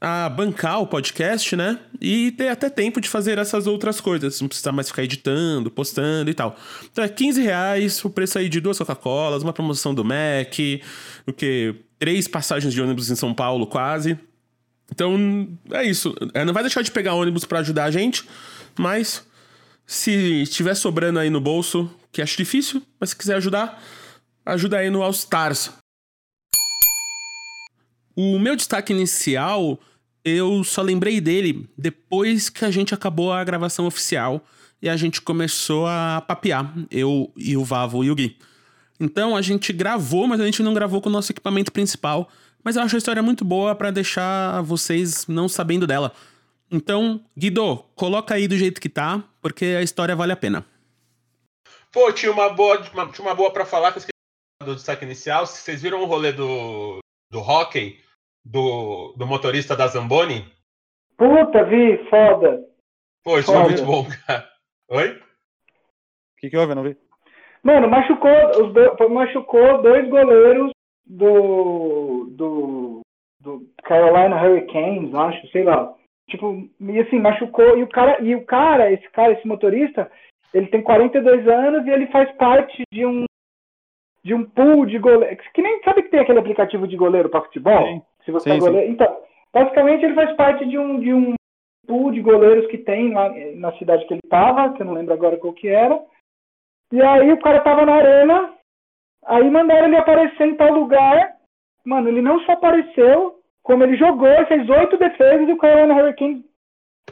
[0.01, 1.81] a bancar o podcast, né?
[2.01, 4.41] E ter até tempo de fazer essas outras coisas.
[4.41, 6.57] Não precisar mais ficar editando, postando e tal.
[6.93, 10.55] Então é 15 reais, o preço aí de duas Coca-Colas, uma promoção do Mac,
[11.27, 11.75] o que?
[11.99, 14.17] Três passagens de ônibus em São Paulo, quase.
[14.90, 16.14] Então, é isso.
[16.35, 18.24] É, não vai deixar de pegar ônibus pra ajudar a gente,
[18.79, 19.27] mas
[19.87, 23.83] se estiver sobrando aí no bolso, que acho difícil, mas se quiser ajudar,
[24.44, 25.70] ajuda aí no All Stars.
[28.16, 29.79] O meu destaque inicial,
[30.24, 34.44] eu só lembrei dele depois que a gente acabou a gravação oficial
[34.83, 38.37] e a gente começou a papear, eu e o Vavo e o Gui.
[39.01, 42.29] Então a gente gravou, mas a gente não gravou com o nosso equipamento principal.
[42.69, 46.13] Mas eu acho a história muito boa pra deixar vocês não sabendo dela.
[46.71, 50.67] Então, Guido, coloca aí do jeito que tá, porque a história vale a pena.
[51.91, 54.13] Pô, tinha uma boa, uma- tinha uma boa para falar que eu esqueci
[54.67, 55.47] do destaque inicial.
[55.47, 56.99] Vocês viram o rolê do,
[57.33, 57.99] do hockey
[58.45, 60.47] do, do motorista da Zamboni?
[61.17, 62.63] Puta, vi, foda.
[63.25, 64.47] Pô, isso foi muito bom, cara.
[64.91, 65.13] Oi?
[65.13, 65.21] O
[66.37, 66.73] que, que houve?
[66.73, 66.99] Eu não vi.
[67.63, 68.31] Mano, machucou,
[68.63, 70.71] os dois, machucou dois goleiros
[71.09, 73.01] do, do,
[73.40, 75.94] do Carolina Hurricanes, acho, sei lá.
[76.29, 80.11] Tipo, e assim, machucou, e o cara, e o cara, esse cara, esse motorista,
[80.53, 83.25] ele tem 42 anos e ele faz parte de um
[84.23, 85.37] de um pool de goleiro.
[85.55, 87.87] Que nem sabe que tem aquele aplicativo de goleiro para futebol?
[87.87, 88.03] Sim.
[88.25, 88.92] Se você Sim, é goleiro.
[88.92, 89.21] Então,
[89.55, 91.35] basicamente ele faz parte de um, de um
[91.87, 95.14] pool de goleiros que tem lá na cidade que ele tava, que eu não lembro
[95.14, 95.99] agora qual que era.
[96.92, 98.53] E aí o cara tava na arena,
[99.29, 101.37] aí mandaram ele aparecer em tal lugar.
[101.85, 106.45] Mano, ele não só apareceu, como ele jogou, fez oito defesas e o Carolina Hurricanes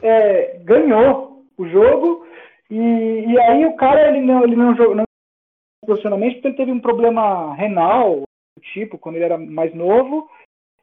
[0.01, 2.25] é, ganhou o jogo.
[2.69, 2.75] E,
[3.27, 5.03] e aí o cara ele não, ele não jogou não
[5.85, 8.23] profissionalmente porque ele teve um problema renal,
[8.73, 10.29] tipo, quando ele era mais novo.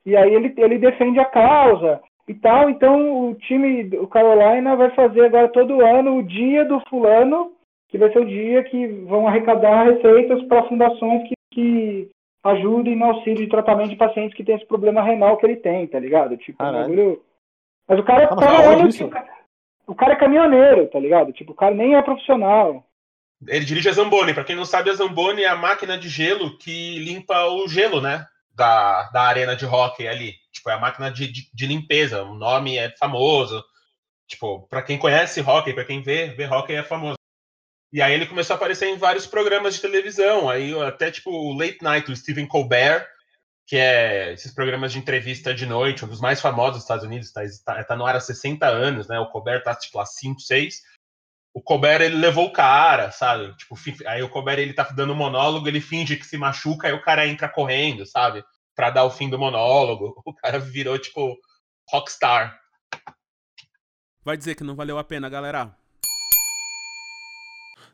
[0.06, 2.70] E aí ele, ele defende a causa e tal.
[2.70, 7.52] Então o time do Carolina vai fazer agora todo ano o dia do fulano,
[7.94, 12.10] que vai ser o dia que vão arrecadar receitas para fundações que, que
[12.42, 15.86] ajudem no auxílio de tratamento de pacientes que têm esse problema renal que ele tem,
[15.86, 16.36] tá ligado?
[16.36, 16.82] Tipo, um Caralho.
[16.82, 17.22] bagulho.
[17.86, 19.12] Mas o cara Ah, tá tipo,
[19.86, 21.32] o cara é caminhoneiro, tá ligado?
[21.32, 22.84] Tipo, o cara nem é profissional.
[23.46, 24.34] Ele dirige a Zamboni.
[24.34, 28.00] Pra quem não sabe, a Zamboni é a máquina de gelo que limpa o gelo,
[28.00, 28.26] né?
[28.52, 30.32] Da, da arena de hockey ali.
[30.52, 32.24] Tipo, é a máquina de, de, de limpeza.
[32.24, 33.62] O nome é famoso.
[34.26, 37.18] Tipo, pra quem conhece hockey, pra quem vê, vê hockey é famoso.
[37.94, 40.50] E aí ele começou a aparecer em vários programas de televisão.
[40.50, 43.06] Aí até tipo o Late Night, o Stephen Colbert,
[43.66, 47.32] que é esses programas de entrevista de noite, um dos mais famosos dos Estados Unidos,
[47.32, 49.18] tá, tá, tá no ar há 60 anos, né?
[49.20, 50.82] O Colbert tá tipo lá 5, 6
[51.54, 53.56] o Colbert ele levou o cara, sabe?
[53.56, 53.76] Tipo,
[54.06, 57.28] aí o Colbert ele tá dando monólogo, ele finge que se machuca, aí o cara
[57.28, 58.44] entra correndo, sabe?
[58.74, 60.20] Pra dar o fim do monólogo.
[60.26, 61.38] O cara virou tipo
[61.88, 62.58] rockstar.
[64.24, 65.76] Vai dizer que não valeu a pena, galera.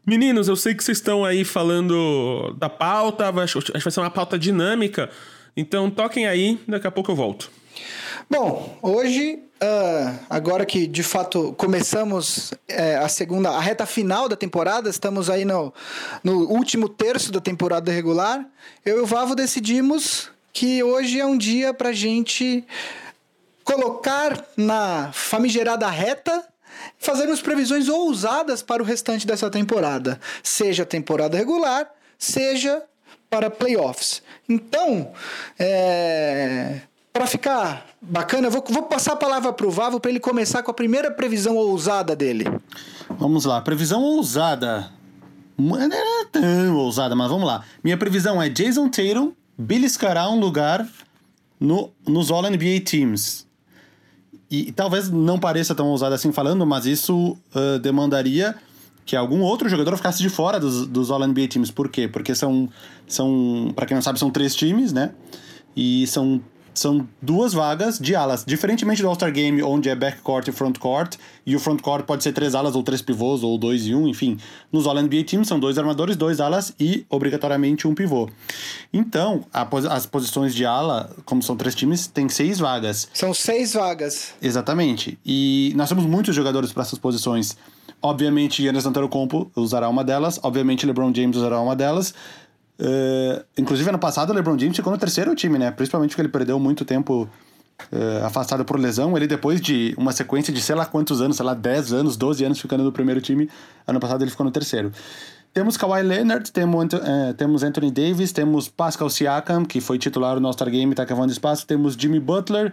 [0.07, 4.01] Meninos, eu sei que vocês estão aí falando da pauta, vai- acho que vai ser
[4.01, 5.11] uma pauta dinâmica.
[5.57, 7.51] Então toquem aí, daqui a pouco eu volto.
[8.29, 14.37] Bom, hoje, ah, agora que de fato começamos é, a segunda, a reta final da
[14.37, 15.73] temporada, estamos aí no,
[16.23, 18.45] no último terço da temporada regular,
[18.85, 22.65] eu e o Vavo decidimos que hoje é um dia pra gente
[23.65, 26.45] colocar na famigerada reta
[27.01, 32.83] fazermos previsões ousadas para o restante dessa temporada, seja temporada regular, seja
[33.29, 34.23] para playoffs.
[34.49, 35.11] Então,
[35.59, 36.83] é,
[37.13, 40.63] para ficar bacana, eu vou, vou passar a palavra para o Vavo para ele começar
[40.63, 42.45] com a primeira previsão ousada dele.
[43.09, 44.93] Vamos lá, previsão ousada.
[45.57, 47.65] Não é tão ousada, mas vamos lá.
[47.83, 50.87] Minha previsão é Jason Tatum beliscará um lugar
[51.59, 53.47] no, nos All-NBA Teams.
[54.51, 58.57] E, talvez não pareça tão ousado assim falando, mas isso ah, demandaria
[59.07, 61.71] que algum outro jogador ficasse de fora dos, dos All-NBA Teams.
[61.71, 62.07] Por quê?
[62.09, 62.69] Porque são,
[63.09, 65.13] são para quem não sabe, são três times, né?
[65.77, 66.41] E são
[66.75, 68.45] são duas vagas de alas.
[68.45, 72.55] Diferentemente do All-Star Game, onde é backcourt e frontcourt, e o frontcourt pode ser três
[72.55, 74.39] alas ou três pivôs, ou dois e um, enfim.
[74.73, 78.29] Nos All-NBA Teams são dois armadores, dois alas e, obrigatoriamente, um pivô.
[78.93, 83.09] Então, a as posições de ala, como são três times, tem seis vagas.
[83.15, 84.35] São seis vagas.
[84.43, 85.19] Exatamente.
[85.25, 87.57] E nós temos muitos jogadores para essas posições.
[88.03, 90.41] Obviamente, Giannis Antetokounmpo usará uma delas.
[90.43, 92.15] Obviamente, LeBron James usará uma delas.
[92.83, 95.71] Eh, inclusive, ano passado, o LeBron James ficou no terceiro time, né?
[95.71, 97.29] Principalmente porque ele perdeu muito tempo
[97.93, 99.15] eh, afastado por lesão.
[99.17, 102.45] Ele, depois de uma sequência de sei lá quantos anos, sei lá, 10 anos, 12
[102.45, 103.51] anos ficando no primeiro time,
[103.87, 104.91] ano passado ele ficou no terceiro.
[105.53, 110.39] Temos Kawhi Leonard, temos, Anto- eh, temos Anthony Davis, temos Pascal Siakam, que foi titular
[110.41, 112.73] no All-Star Game e tá cavando espaço, temos Jimmy Butler,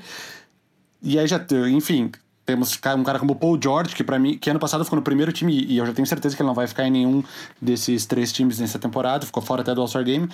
[1.02, 2.12] e aí já, enfim,
[2.48, 5.04] temos um cara como o Paul George, que para mim, que ano passado ficou no
[5.04, 7.22] primeiro time, e eu já tenho certeza que ele não vai ficar em nenhum
[7.62, 10.30] desses três times nessa temporada, ficou fora até do All-Star Game.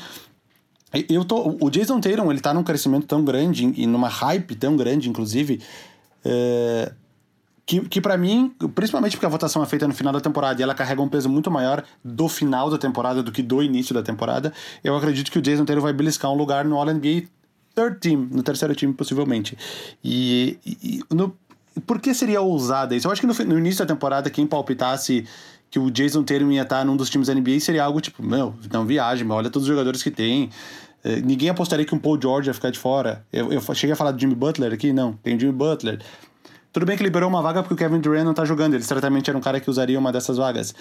[1.10, 4.78] Eu tô, o Jason Tatum, ele tá num crescimento tão grande e numa hype tão
[4.78, 5.60] grande, inclusive,
[6.24, 6.94] é,
[7.66, 10.64] que, que para mim, principalmente porque a votação é feita no final da temporada e
[10.64, 14.04] ela carrega um peso muito maior do final da temporada do que do início da
[14.04, 17.24] temporada, eu acredito que o Jason Tatum vai beliscar um lugar no All-NBA
[17.76, 19.58] third team, no terceiro time possivelmente.
[20.04, 21.36] E- e no,
[21.82, 23.08] por que seria ousada isso?
[23.08, 25.26] Eu acho que no, no início da temporada, quem palpitasse
[25.70, 28.54] que o Jason Tatum ia estar num dos times da NBA seria algo tipo, meu,
[28.72, 30.50] não viagem, olha todos os jogadores que tem.
[31.04, 33.26] Eh, Ninguém apostaria que um Paul George ia ficar de fora.
[33.34, 34.94] Eu, eu cheguei a falar do Jimmy Butler aqui?
[34.94, 36.00] Não, tem o Jimmy Butler.
[36.72, 38.74] Tudo bem que liberou uma vaga porque o Kevin Durant não tá jogando.
[38.76, 40.74] Ele certamente era um cara que usaria uma dessas vagas.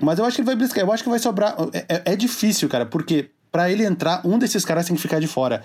[0.00, 0.84] Mas eu acho que ele vai bliscar.
[0.84, 1.54] Eu acho que vai sobrar.
[1.72, 5.20] É, é- é difícil, cara, porque pra ele entrar, um desses caras tem que ficar
[5.20, 5.62] de fora.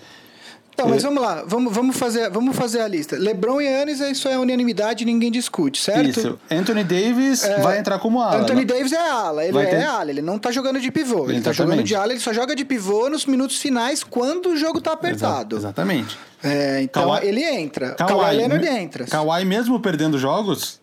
[0.78, 3.16] Então, mas vamos lá, vamos, vamos, fazer, vamos fazer a lista.
[3.18, 6.08] LeBron e Yannis, isso é unanimidade, ninguém discute, certo?
[6.20, 6.40] Isso.
[6.52, 8.42] Anthony Davis vai entrar como ala.
[8.44, 10.92] Anthony Não- Davis é ala, ele Vai é ter- ala, ele não tá jogando de
[10.92, 11.24] pivô.
[11.32, 11.58] Ele tá Exatamente.
[11.58, 14.92] jogando de ala, ele só joga de pivô nos minutos finais quando o jogo tá
[14.92, 15.56] Exa- apertado.
[15.58, 16.16] Exatamente.
[16.44, 17.96] É, então Kawhi- ele entra.
[17.96, 19.06] Kawhi, Leonard me- entra.
[19.06, 20.80] Kawhi, mesmo perdendo jogos,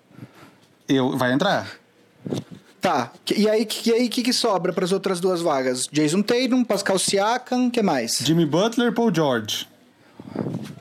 [0.88, 1.68] eu, vai entrar.
[2.80, 3.12] Tá.
[3.36, 5.86] E aí, e aí o que, que sobra para as outras duas vagas?
[5.92, 8.18] Jason Tatum, Pascal Siakam, que mais?
[8.20, 9.68] Jimmy Butler, Paul George.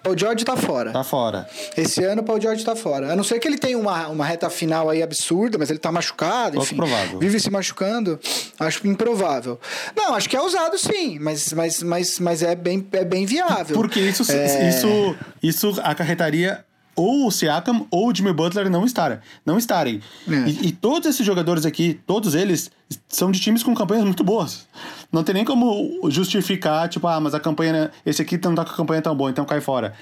[0.06, 0.92] O George tá fora.
[0.92, 1.48] Tá fora.
[1.78, 3.14] Esse ano o Paul George tá fora.
[3.14, 5.92] A não ser que ele tenha uma, uma reta final aí absurda, mas ele tá
[5.92, 6.76] machucado, Pouco enfim.
[6.76, 7.20] provável.
[7.20, 8.20] Vive se machucando.
[8.60, 9.60] Acho improvável.
[9.96, 13.76] Não, acho que é usado sim, mas, mas, mas, mas é, bem, é bem viável.
[13.76, 14.68] Porque isso, É.
[14.70, 19.20] isso, isso acarretaria ou o Siakam ou o Jimmy Butler não estarem.
[19.46, 20.02] Não estarem.
[20.30, 20.34] É.
[20.48, 22.72] E, e todos esses jogadores aqui, todos eles,
[23.08, 24.68] são de times com campanhas muito boas.
[25.12, 27.92] Não tem nem como justificar, tipo, ah, mas a campanha.
[28.06, 29.94] Esse aqui não tá com a campanha tão boa, então cai fora.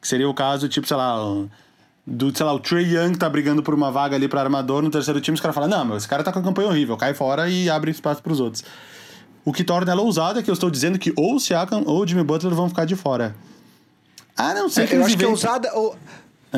[0.00, 1.16] Que seria o caso, tipo, sei lá.
[2.08, 4.88] Do, sei lá, o Trey Young tá brigando por uma vaga ali pra armador no
[4.90, 7.12] terceiro time, os caras falam, não, meu, esse cara tá com a campanha horrível, cai
[7.14, 8.62] fora e abre espaço pros outros.
[9.44, 12.00] O que torna ela ousada é que eu estou dizendo que ou o Siakam ou
[12.02, 13.34] o Jimmy Butler vão ficar de fora.
[14.36, 15.68] Ah, não sei que Eu acho que é ousada.
[15.74, 15.96] ou-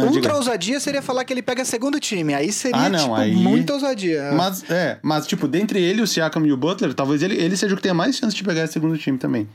[0.02, 0.34] Ah, Ultra diga.
[0.36, 2.34] ousadia seria falar que ele pega segundo time.
[2.34, 3.34] Aí seria, Ah, não, tipo, aí...
[3.34, 4.30] muita ousadia.
[4.32, 7.74] Mas, é, mas, tipo, dentre ele, o Siakam e o Butler, talvez ele, ele seja
[7.74, 9.48] o que tenha mais chance de pegar esse segundo time também.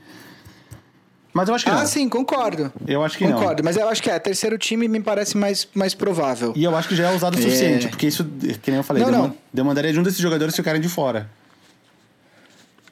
[1.33, 1.85] Mas eu acho que ah, não.
[1.87, 2.71] sim, concordo.
[2.87, 3.33] Eu acho que não.
[3.39, 4.19] concordo, mas eu acho que é.
[4.19, 6.53] Terceiro time me parece mais, mais provável.
[6.55, 7.41] E eu acho que já é usado o É.
[7.41, 8.23] suficiente, porque isso,
[8.61, 9.35] que nem eu falei, Não, não.
[9.51, 11.27] demandaria de um desses jogadores ficarem de fora.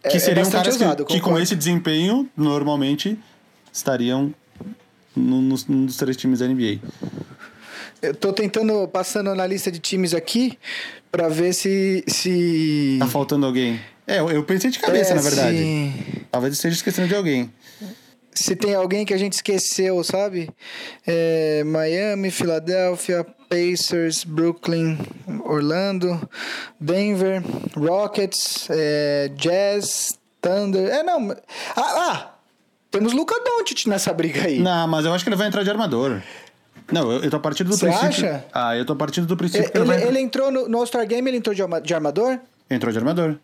[0.03, 1.43] É- Que é seriam bastante caras que- ousado, que, com concordo.
[1.43, 3.15] esse desempenho, normalmente,
[3.71, 4.33] estariam
[5.15, 5.49] num
[5.85, 6.79] dos três times da NBA.
[8.01, 10.57] Eu tô tentando, passando na lista de times aqui,
[11.11, 12.03] pra ver se.
[12.07, 12.97] se...
[12.99, 13.79] Tá faltando alguém.
[14.07, 15.57] É, eu, pensei de cabeça, É, na verdade.
[15.57, 17.51] se- Talvez esteja esquecendo de alguém.
[18.33, 20.49] se tem alguém que a gente esqueceu, sabe?
[21.05, 24.97] É, Miami, Filadélfia, Pacers, Brooklyn,
[25.45, 26.27] Orlando,
[26.79, 27.43] Denver,
[27.75, 30.89] Rockets, é, Jazz, Thunder.
[30.89, 31.31] É, não.
[31.75, 32.31] Ah, ah,
[32.89, 34.59] temos Luca Doncic nessa briga aí.
[34.59, 36.21] Não, mas eu acho que ele vai entrar de armador.
[36.91, 38.07] Não, eu, eu tô partindo do Você princípio.
[38.29, 38.45] acha?
[38.53, 41.05] Ah, eu tô partindo do princípio Ele, que ele vai ele, entrou no, no All-Star
[41.07, 42.39] Game, ele entrou de, de armador?
[42.69, 43.37] Entrou de armador.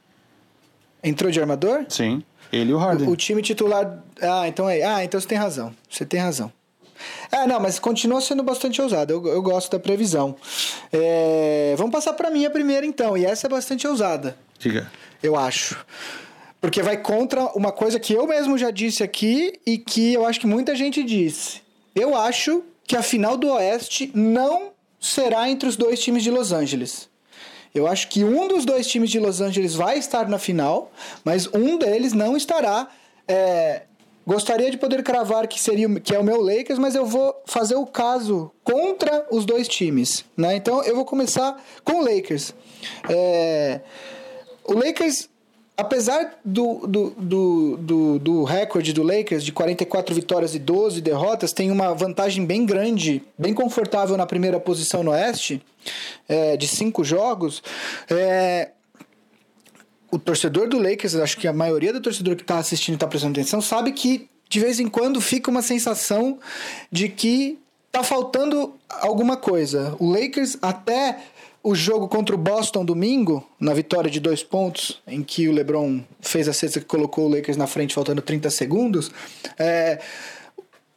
[1.03, 1.85] Entrou de armador?
[1.89, 2.23] Sim.
[2.51, 3.07] Ele e o Harden.
[3.07, 4.01] O, o time titular.
[4.21, 4.81] Ah, então é.
[4.83, 5.73] Ah, então você tem razão.
[5.89, 6.51] Você tem razão.
[7.31, 9.13] Ah, não, mas continua sendo bastante ousado.
[9.13, 10.35] Eu, eu gosto da previsão.
[10.91, 13.17] É, Vamos passar para mim a primeira, então.
[13.17, 14.89] E essa é bastante ousada, Diga.
[15.21, 15.77] eu acho.
[16.59, 20.39] Porque vai contra uma coisa que eu mesmo já disse aqui e que eu acho
[20.39, 21.61] que muita gente disse.
[21.93, 26.53] Eu acho que a final do Oeste não será entre os dois times de Los
[26.53, 27.09] Angeles.
[27.75, 30.91] Eu acho que um dos dois times de Los Angeles vai estar na final,
[31.23, 32.87] mas um deles não estará.
[33.27, 33.83] É,
[34.25, 37.75] gostaria de poder cravar que seria que é o meu Lakers, mas eu vou fazer
[37.75, 40.55] o caso contra os dois times, né?
[40.55, 42.53] Então eu vou começar com o Lakers.
[43.09, 43.81] É,
[44.63, 45.29] o Lakers
[45.77, 51.53] apesar do, do, do, do, do recorde do Lakers de 44 vitórias e 12 derrotas,
[51.53, 55.61] tem uma vantagem bem grande, bem confortável na primeira posição no Oeste,
[56.27, 57.61] é, de cinco jogos.
[58.09, 58.71] É,
[60.09, 63.07] o torcedor do Lakers, acho que a maioria do torcedor que está assistindo e está
[63.07, 66.39] prestando atenção, sabe que de vez em quando fica uma sensação
[66.91, 67.59] de que
[67.91, 69.95] tá faltando alguma coisa.
[69.99, 71.19] O Lakers até
[71.67, 75.99] o jogo contra o Boston domingo, na vitória de dois pontos, em que o LeBron
[76.21, 79.11] fez a cesta que colocou o Lakers na frente faltando 30 segundos,
[79.59, 79.99] é,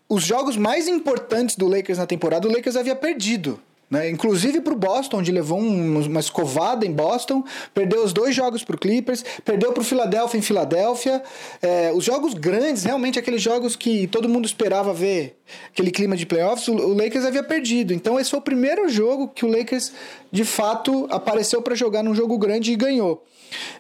[0.09, 3.61] os jogos mais importantes do Lakers na temporada, o Lakers havia perdido.
[3.91, 4.09] Né?
[4.09, 7.43] Inclusive para o Boston, onde levou um, uma escovada em Boston,
[7.75, 11.21] perdeu os dois jogos para o Clippers, perdeu para o Philadelphia em Filadélfia.
[11.61, 15.39] É, os jogos grandes, realmente aqueles jogos que todo mundo esperava ver,
[15.73, 17.93] aquele clima de playoffs, o, o Lakers havia perdido.
[17.93, 19.93] Então esse foi o primeiro jogo que o Lakers
[20.31, 23.25] de fato apareceu para jogar num jogo grande e ganhou.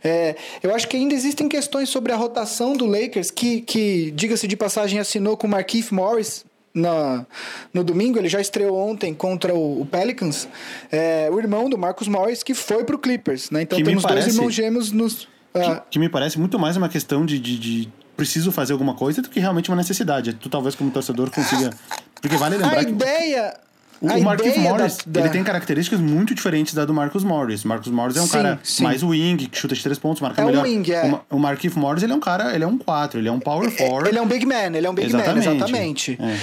[0.02, 4.48] É, eu acho que ainda existem questões sobre a rotação do Lakers, que, que diga-se
[4.48, 6.44] de passagem, assinou com o Marquise Morris
[6.74, 7.26] na,
[7.74, 10.48] no domingo, ele já estreou ontem contra o, o Pelicans,
[10.90, 13.62] é, o irmão do Marcus Morris, que foi pro Clippers, né?
[13.62, 15.28] Então Que temos parece- dois irmãos gêmeos nos.
[15.54, 18.94] ah, Que, que me parece muito mais uma questão de, de, de preciso fazer alguma
[18.94, 20.34] coisa do que realmente uma necessidade.
[20.34, 21.70] Tu talvez como torcedor consiga...
[22.20, 23.58] Porque vale lembrar a que ideia.
[24.00, 27.64] O, o ideia Morris, da- da- ele tem características muito diferentes da do Marcus Morris.
[27.64, 28.82] Marcus Morris é um Sim, cara sim.
[28.82, 30.64] mais wing, que chuta de três pontos, marca É um melhor.
[30.64, 31.18] wing, é.
[31.30, 33.40] O, o Marquise Morris, ele é um cara, ele é um 4, ele é um
[33.40, 34.08] power forward.
[34.08, 35.46] Ele é um big man, ele é um big Exatamente.
[35.48, 36.18] man, exatamente.
[36.20, 36.36] É.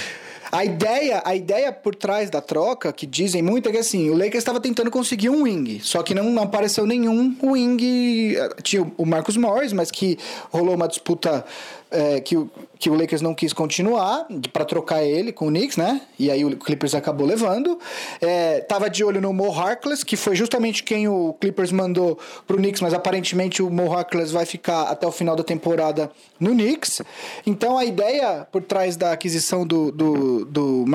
[0.50, 4.14] A ideia, a ideia por trás da troca, que dizem muito, é que assim, o
[4.14, 8.34] Lakers estava tentando conseguir um wing, só que não, não apareceu nenhum wing.
[8.38, 10.18] eh, Tinha o Marcus Morris, mas que
[10.50, 11.44] rolou uma disputa
[11.92, 15.78] eh, que, o, que o Lakers não quis continuar para trocar ele com o Knicks,
[15.78, 16.02] né?
[16.20, 17.80] E aí o Clippers acabou levando.
[18.22, 22.58] Eh, tava de olho no Mo Harkless, que foi justamente quem o Clippers mandou pro
[22.58, 27.02] Knicks, mas aparentemente o Mo Harkless vai ficar até o final da temporada no Knicks.
[27.46, 30.86] Então a ideia por trás da aquisição do, do, do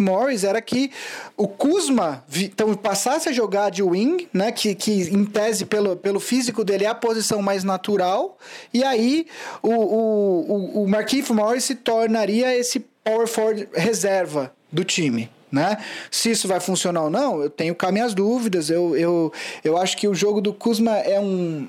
[0.00, 0.90] Morris era que
[1.36, 4.50] o Kuzma então, passasse a jogar de wing, né?
[4.52, 8.38] Que, que em tese, pelo, pelo físico dele, é a posição mais natural.
[8.72, 9.26] E aí
[9.62, 15.30] o, o, o, o Markieff Morris se tornaria esse power forward reserva do time.
[15.50, 15.78] Né?
[16.10, 18.68] Se isso vai funcionar ou não, eu tenho cá minhas dúvidas.
[18.68, 19.32] Eu, eu,
[19.64, 21.66] eu acho que o jogo do Kuzma é um,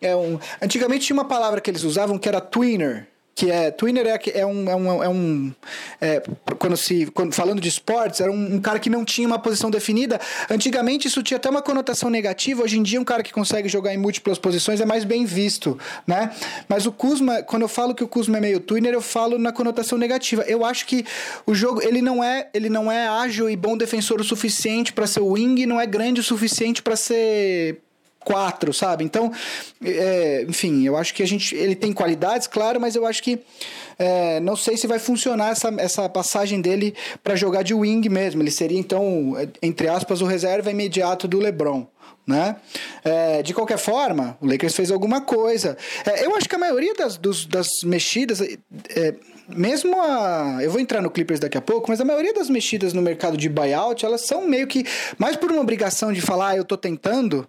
[0.00, 0.38] é um.
[0.62, 3.06] Antigamente tinha uma palavra que eles usavam que era twinner.
[3.38, 3.70] Que é.
[3.70, 4.68] Twinner é, é um.
[4.68, 5.54] É um, é um
[6.00, 6.20] é,
[6.58, 7.06] quando se.
[7.06, 10.20] Quando, falando de esportes, era um, um cara que não tinha uma posição definida.
[10.50, 12.64] Antigamente isso tinha até uma conotação negativa.
[12.64, 15.78] Hoje em dia, um cara que consegue jogar em múltiplas posições é mais bem visto.
[16.04, 16.32] Né?
[16.68, 19.52] Mas o Kuzma, quando eu falo que o Kuzma é meio twinner, eu falo na
[19.52, 20.42] conotação negativa.
[20.42, 21.06] Eu acho que
[21.46, 25.06] o jogo ele não é, ele não é ágil e bom defensor o suficiente para
[25.06, 27.82] ser wing, não é grande o suficiente para ser
[28.28, 29.04] quatro, sabe?
[29.04, 29.32] Então,
[29.82, 31.54] é, enfim, eu acho que a gente.
[31.54, 33.38] Ele tem qualidades, claro, mas eu acho que.
[33.98, 38.42] é, não sei se vai funcionar essa, essa passagem dele para jogar de wing mesmo.
[38.42, 41.86] Ele seria, então, entre aspas, o reserva imediato do LeBron.
[42.26, 42.56] Né?
[43.02, 45.78] É, de qualquer forma, o Lakers fez alguma coisa.
[46.04, 49.14] É, eu acho que a maioria das, dos- das mexidas, é,
[49.48, 50.58] mesmo a.
[50.60, 53.36] Eu vou entrar no Clippers daqui a pouco, mas a maioria das mexidas no mercado
[53.36, 54.84] de buyout, elas são meio que
[55.18, 57.48] mais por uma obrigação de falar, ah, eu tô tentando,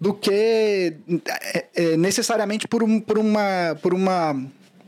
[0.00, 0.94] do que
[1.26, 3.76] é, é, necessariamente por, um, por uma.
[3.80, 4.36] Por uma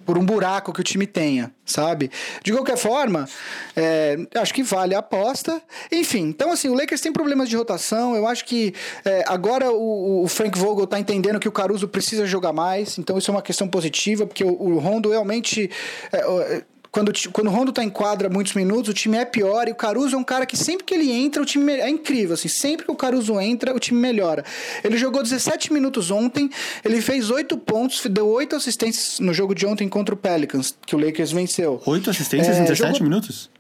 [0.05, 2.11] por um buraco que o time tenha, sabe?
[2.43, 3.29] De qualquer forma,
[3.77, 5.61] é, acho que vale a aposta.
[5.91, 8.15] Enfim, então assim, o Lakers tem problemas de rotação.
[8.15, 12.27] Eu acho que é, agora o, o Frank Vogel tá entendendo que o Caruso precisa
[12.27, 15.71] jogar mais, então isso é uma questão positiva, porque o, o Rondo realmente.
[16.13, 19.67] é, o- quando, quando o Rondo tá em quadra muitos minutos, o time é pior.
[19.67, 21.89] E o Caruso é um cara que sempre que ele entra, o time me- é
[21.91, 22.35] incrível.
[22.35, 24.45] Assim, sempre que o Caruso entra, o time melhora.
[24.85, 26.49] Ele jogou 17 minutos ontem,
[26.85, 30.95] ele fez 8 pontos, deu 8 assistências no jogo de ontem contra o Pelicans, que
[30.95, 31.83] o Lakers venceu.
[31.85, 33.51] Oito assistências É, em 17 jogou- minutos?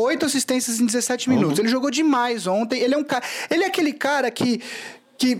[0.00, 1.58] Oito assistências em 17 minutos.
[1.58, 2.78] Ele jogou demais ontem.
[2.80, 3.24] Ele é um cara.
[3.50, 4.60] Ele é aquele cara que.
[5.20, 5.36] Que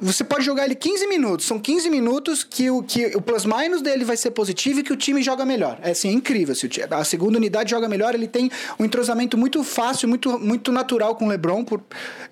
[0.00, 1.44] você pode jogar ele 15 minutos.
[1.46, 4.96] São 15 minutos que o, que o plus-minus dele vai ser positivo e que o
[4.96, 5.78] time joga melhor.
[5.82, 6.54] É assim, é incrível.
[6.54, 10.72] Se ti- a segunda unidade joga melhor, ele tem um entrosamento muito fácil, muito, muito
[10.72, 11.62] natural com o LeBron.
[11.62, 11.82] Por,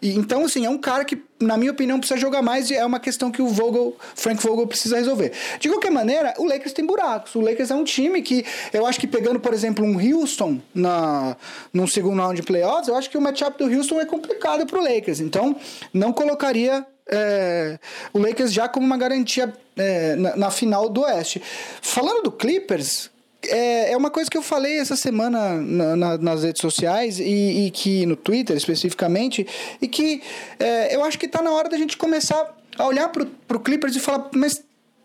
[0.00, 2.84] e, então, assim, é um cara que, na minha opinião, precisa jogar mais e é
[2.84, 5.32] uma questão que o Vogel, Frank Vogel precisa resolver.
[5.60, 7.34] De qualquer maneira, o Lakers tem buracos.
[7.34, 11.36] O Lakers é um time que eu acho que pegando, por exemplo, um Houston na,
[11.72, 14.82] num segundo round de playoffs, eu acho que o matchup do Houston é complicado pro
[14.82, 15.20] Lakers.
[15.20, 15.56] Então,
[15.92, 17.78] não colocaria é,
[18.12, 21.42] o Lakers já como uma garantia é, na, na final do Oeste.
[21.82, 23.10] Falando do Clippers,
[23.44, 27.66] é, é uma coisa que eu falei essa semana na- na- nas redes sociais e,
[27.66, 29.46] e que no Twitter especificamente,
[29.80, 30.22] e que
[30.58, 33.94] é, eu acho que tá na hora da gente começar a olhar pro, pro Clippers
[33.96, 34.62] e falar, mas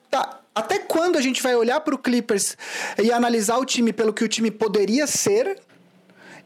[0.09, 2.57] tá, até quando a gente vai olhar pro Clippers
[3.01, 5.59] e analisar o time pelo que o time poderia ser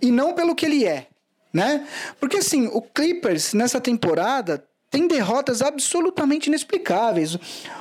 [0.01, 1.07] e não pelo que ele é,
[1.53, 1.87] né?
[2.19, 4.63] Porque assim, o Clippers nessa temporada
[4.95, 7.35] tem derrotas absolutamente inexplicáveis.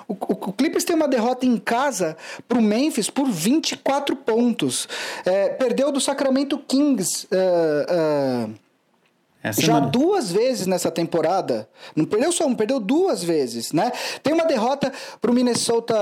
[0.08, 0.16] O, o-
[0.48, 2.16] o Clippers tem uma derrota em casa
[2.48, 4.88] pro Memphis por 24 pontos.
[5.24, 7.26] É, perdeu do Sacramento Kings.
[7.30, 8.48] é,
[9.42, 9.86] Essa já semana.
[9.90, 11.68] duas vezes nessa temporada.
[11.94, 13.92] Não perdeu só um, perdeu duas vezes, né?
[14.22, 14.90] Tem uma derrota
[15.20, 15.94] pro Minnesota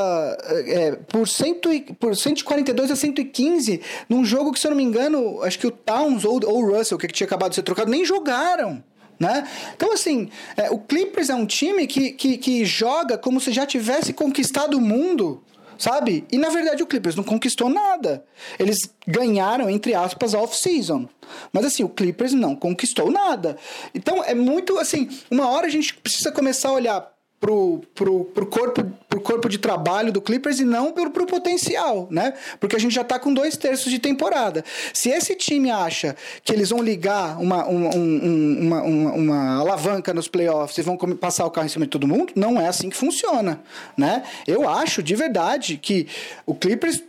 [0.66, 4.84] é, por, cento e, por 142 a 115 num jogo que, se eu não me
[4.84, 7.90] engano, acho que o Towns ou, ou o Russell, que tinha acabado de ser trocado,
[7.90, 8.82] nem jogaram.
[9.18, 9.48] Né?
[9.76, 13.64] Então, assim, é, o Clippers é um time que, que, que joga como se já
[13.64, 15.42] tivesse conquistado o mundo,
[15.78, 16.24] sabe?
[16.30, 18.24] E na verdade o Clippers não conquistou nada.
[18.58, 21.08] Eles ganharam, entre aspas, off-season.
[21.52, 23.56] Mas assim, o Clippers não conquistou nada.
[23.94, 27.11] Então é muito assim, uma hora a gente precisa começar a olhar
[27.42, 32.06] pro, pro, pro, corpo, pro corpo de trabalho do Clippers e não pro, pro potencial,
[32.08, 32.34] né?
[32.60, 34.64] Porque a gente já tá com dois terços de temporada.
[34.94, 36.14] Se esse time acha
[36.44, 40.82] que eles vão ligar uma, um- um- um- uma, uma, uma alavanca nos playoffs e
[40.82, 43.60] vão passar o carro em cima de todo mundo, não é assim que funciona,
[43.98, 44.22] né?
[44.46, 46.06] Eu acho, de verdade, que
[46.46, 47.02] o Clippers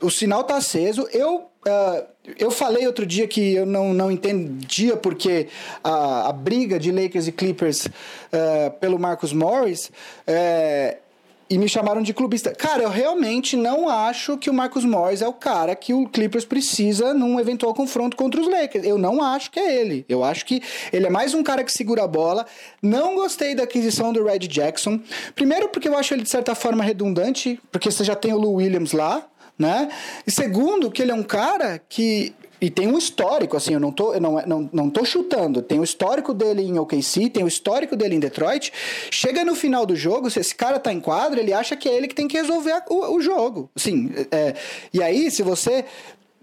[0.00, 1.08] o sinal tá aceso.
[1.12, 2.04] Eu, ah,
[2.38, 5.48] eu falei outro dia que eu não, não entendia porque
[5.82, 7.88] a, a briga de Lakers e Clippers
[8.32, 9.90] ah, pelo Marcus Morris.
[10.26, 10.98] eh,
[11.50, 12.52] e me chamaram de clubista.
[12.52, 16.44] Cara, eu realmente não acho que o Marcus Morris é o cara que o Clippers
[16.44, 18.86] precisa num eventual confronto contra os Lakers.
[18.86, 20.04] Eu não acho que é ele.
[20.08, 20.62] Eu acho que
[20.92, 22.46] ele é mais um cara que segura a bola.
[22.80, 25.00] Não gostei da aquisição do Red Jackson.
[25.34, 28.54] Primeiro, porque eu acho ele de certa forma redundante, porque você já tem o Lou
[28.54, 29.26] Williams lá
[29.60, 29.90] né?
[30.26, 33.90] E segundo, que ele é um cara que e tem um histórico, assim, eu não
[33.90, 35.62] tô, eu não, não, não tô chutando.
[35.62, 38.70] Tem o histórico dele em OKC, tem o histórico dele em Detroit.
[39.10, 41.94] Chega no final do jogo, se esse cara tá em quadra, ele acha que é
[41.94, 43.70] ele que tem que resolver a- o, o jogo.
[43.74, 44.54] Assim, é,
[44.92, 45.84] e aí, se você.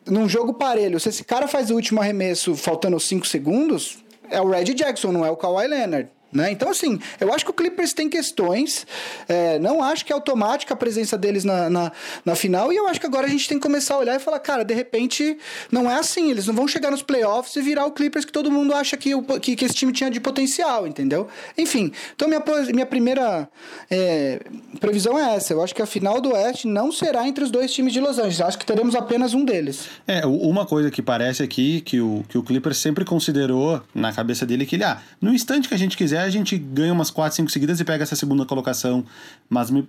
[0.07, 3.97] Num jogo parelho, se esse cara faz o último arremesso faltando 5 segundos,
[4.31, 6.09] é o Red Jackson, não é o Kawhi Leonard.
[6.31, 6.51] Né?
[6.51, 8.85] Então, assim, eu acho que o Clippers tem questões.
[9.29, 11.91] é, não acho que é automática a presença deles na, na,
[12.25, 12.71] na final.
[12.71, 14.63] E eu acho que agora a gente tem que começar a olhar e falar, cara,
[14.63, 15.37] de repente,
[15.71, 16.29] não é assim.
[16.29, 19.15] Eles não vão chegar nos playoffs e virar o Clippers que todo mundo acha que,
[19.15, 21.27] o- que, que esse time tinha de potencial, entendeu?
[21.57, 23.47] Enfim, então minha, minha primeira
[23.89, 24.41] é,
[24.79, 25.53] previsão é essa.
[25.53, 28.17] Eu acho que a final do Oeste não será entre os dois times de Los
[28.19, 28.41] Angeles.
[28.41, 29.87] Acho que teremos apenas um deles.
[30.07, 34.45] É, uma coisa que parece aqui que o, que o Clippers sempre considerou na cabeça
[34.45, 37.35] dele que ele, ah, no instante que a gente quiser, a gente ganha umas 4,
[37.35, 39.03] 5 seguidas e pega essa segunda colocação.
[39.49, 39.87] Mas me,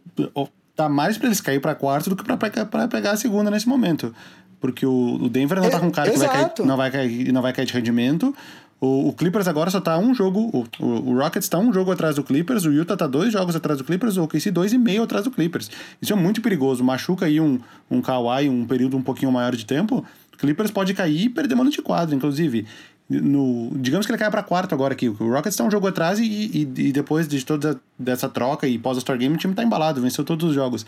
[0.74, 4.14] tá mais pra eles cair pra quarto do que pra, pegar- a segunda nesse momento.
[4.60, 6.90] Porque o, o Denver não tá É, com um cara que vai cair, não, vai
[6.90, 8.34] cair, não vai cair de rendimento.
[8.80, 10.50] O, o Clippers agora só tá um jogo.
[10.80, 13.78] O, o, Rockets tá um jogo atrás do Clippers, o Utah tá dois jogos atrás
[13.78, 15.70] do Clippers, o OKC dois e meio atrás do Clippers.
[16.00, 16.84] Isso é muito perigoso.
[16.84, 17.58] Machuca aí um,
[17.90, 20.04] um Kawhi um período um pouquinho maior de tempo.
[20.32, 22.66] O Clippers pode cair e perder mano de quadro, inclusive.
[23.08, 25.08] No, digamos que ele caia pra quarto agora aqui.
[25.08, 28.78] O Rockets tá um jogo atrás e, e, e depois de toda dessa troca e
[28.78, 30.84] pós-Star Game, o time tá embalado, venceu todos os jogos.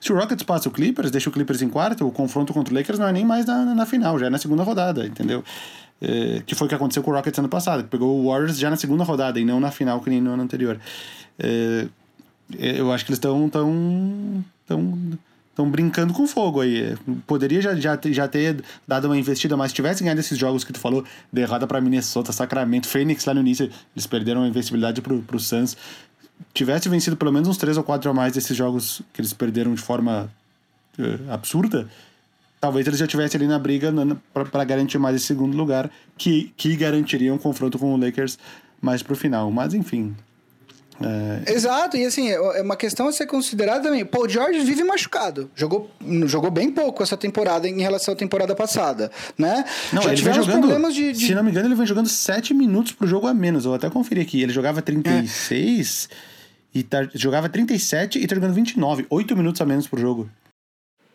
[0.00, 2.76] Se o Rockets passa o Clippers, deixa o Clippers em quarto, o confronto contra o
[2.76, 5.44] Lakers não é nem mais na, na final, já é na segunda rodada, entendeu?
[6.00, 8.70] É, que foi o que aconteceu com o Rockets ano passado, pegou o Warriors já
[8.70, 10.80] na segunda rodada e não na final, que nem no ano anterior.
[11.38, 11.86] É,
[12.58, 15.18] eu acho que eles estão tão, tão, tão
[15.68, 16.96] brincando com fogo aí.
[17.26, 20.62] Poderia já, já, ter- já ter dado uma investida, mas se tivesse ganhado esses jogos
[20.62, 25.00] que tu falou, derrota para Minnesota, Sacramento, Phoenix lá no início, eles perderam a investibilidade
[25.02, 25.76] pro, pro Suns.
[26.54, 29.74] Tivesse vencido pelo menos uns três ou quatro a mais desses jogos que eles perderam
[29.74, 30.30] de forma
[30.98, 31.88] eh, absurda,
[32.60, 33.92] talvez eles já estivessem ali na briga
[34.32, 38.38] para garantir mais esse segundo lugar, que, que garantiria um confronto com o Lakers
[38.80, 39.50] mais pro final.
[39.50, 40.14] Mas enfim.
[41.02, 44.04] É, Exato, e assim, é uma questão a ser considerada também.
[44.04, 45.50] Paul George vive machucado.
[45.54, 45.90] Jogou,
[46.26, 49.64] jogou bem pouco essa temporada em relação à temporada passada, né?
[49.92, 50.58] Não, Já ele vem jogando.
[50.60, 53.34] problemas de, de- Se não me engano, ele vem jogando 7 minutos pro jogo a
[53.34, 53.64] menos.
[53.64, 54.42] Eu até conferi aqui.
[54.42, 56.08] Ele jogava 36
[56.74, 59.06] e tá, jogava 37 e tá jogando 29.
[59.08, 60.28] 8 minutos a menos pro jogo.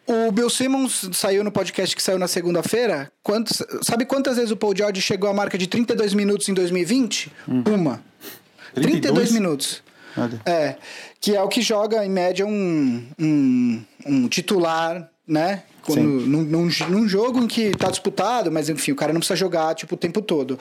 [0.08, 3.12] O Bill Simmons saiu no podcast que saiu na segunda-feira.
[3.24, 7.32] Quantos, sabe quantas vezes o Paul George chegou à marca de 32 minutos em 2020?
[7.50, 7.64] Hum.
[7.68, 8.04] Uma.
[8.76, 9.84] 32 minutos.
[10.18, 10.42] Olha.
[10.46, 10.76] É,
[11.20, 15.64] que é o que joga, em média, um, um, um titular, né?
[15.86, 19.38] Quando, num, num, num jogo em que tá disputado, mas enfim, o cara não precisa
[19.38, 20.58] jogar tipo, o tempo todo.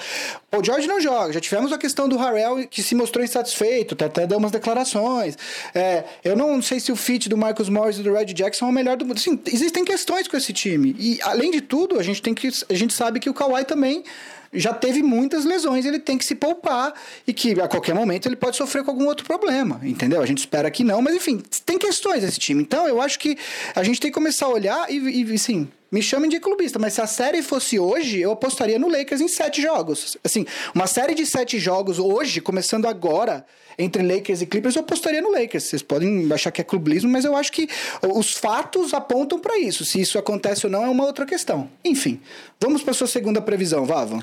[0.53, 1.33] O George não joga.
[1.33, 5.39] Já tivemos a questão do Harrell que se mostrou insatisfeito, até, até deu umas declarações.
[5.75, 8.69] É, eu não sei se o fit do Marcus Morris e do Red Jackson é
[8.69, 9.17] o melhor do mundo.
[9.17, 10.95] Assim, existem questões com esse time.
[10.99, 14.05] E, além de tudo, a gente, tem que, a gente sabe que o Kawhi também
[14.55, 16.95] já teve muitas lesões, ele tem que se poupar
[17.27, 20.23] e que a qualquer momento ele pode sofrer com algum outro problema, entendeu?
[20.23, 22.63] A gente espera que não, mas enfim, tem questões desse time.
[22.63, 23.37] Então eu acho que
[23.75, 26.93] a gente tem que começar a olhar e, e sim, me chamem de clubista, mas
[26.95, 30.17] se a série fosse hoje, eu apostaria no Lakers em sete jogos.
[30.25, 33.47] Assim, uma série de sete jogos hoje, começando agora,
[33.79, 35.65] entre Lakers e Clippers, eu apostaria no Lakers.
[35.65, 37.69] Vocês podem achar que é clubismo, mas eu acho que
[38.15, 39.85] os fatos apontam para isso.
[39.85, 41.69] Se isso acontece ou não é uma outra questão.
[41.85, 42.21] Enfim,
[42.61, 44.19] vamos para sua segunda previsão, Vava.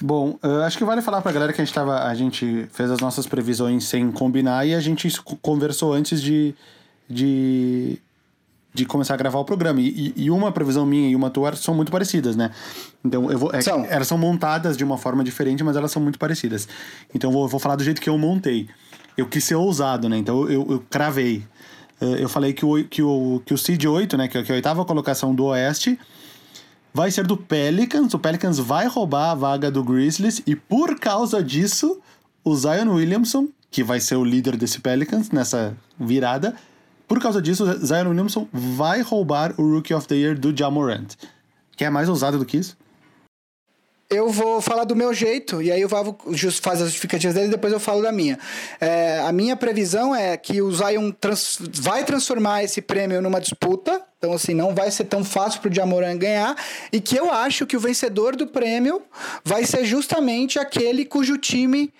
[0.00, 2.04] Bom, eu acho que vale falar pra galera que a gente tava.
[2.04, 6.54] A gente fez as nossas previsões sem combinar e a gente co- conversou antes de.
[7.10, 7.97] de
[8.78, 9.80] de começar a gravar o programa.
[9.80, 12.50] E, e uma previsão minha e uma tua são muito parecidas, né?
[13.04, 13.84] Então, eu vou, é- São.
[13.88, 16.68] elas são montadas de uma forma diferente, mas elas são muito parecidas.
[17.14, 18.68] Então, eu vou, eu vou falar do jeito que eu montei.
[19.16, 20.16] Eu quis ser ousado, né?
[20.16, 21.42] Então, eu, eu cravei.
[22.00, 24.28] Eh, Eu falei que o, que o, que o Seed 8, né?
[24.28, 25.98] Que que é a oitava colocação do Oeste,
[26.94, 28.14] vai ser do Pelicans.
[28.14, 32.00] O Pelicans vai roubar a vaga do Grizzlies e por causa disso,
[32.44, 36.54] o Zion Williamson, que vai ser o líder desse Pelicans nessa virada,
[37.08, 41.16] por causa disso, o Zion Williamson vai roubar o Rookie of the Year do Jamorant.
[41.74, 42.76] Que é mais ousado do que isso?
[44.10, 46.18] Eu vou falar do meu jeito, e aí o Vavo
[46.62, 48.38] faz as justificativas dele e depois eu falo da minha.
[48.80, 54.02] É, a minha previsão é que o Zion trans- vai transformar esse prêmio numa disputa,
[54.16, 56.56] então assim, não vai ser tão fácil pro Jamoran ganhar,
[56.90, 59.02] e que eu acho que o vencedor do prêmio
[59.44, 61.92] vai ser justamente aquele cujo time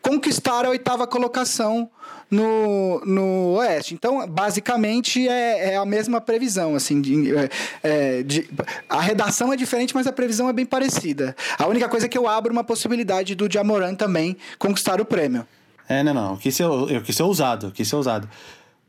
[0.00, 1.90] conquistar a oitava colocação
[2.32, 3.92] no, no Oeste.
[3.94, 6.74] Então, basicamente, é, é a mesma previsão.
[6.74, 7.48] Assim, de- é-
[7.82, 8.48] é, de-
[8.88, 11.36] a redação é diferente, mas a previsão é bem parecida.
[11.58, 15.46] A única coisa é que eu abro uma possibilidade do Jamoran também conquistar o prêmio.
[15.88, 16.30] É, não, não.
[16.32, 18.26] Eu quis ser, eu quis ser ousado, eu quis ser ousado.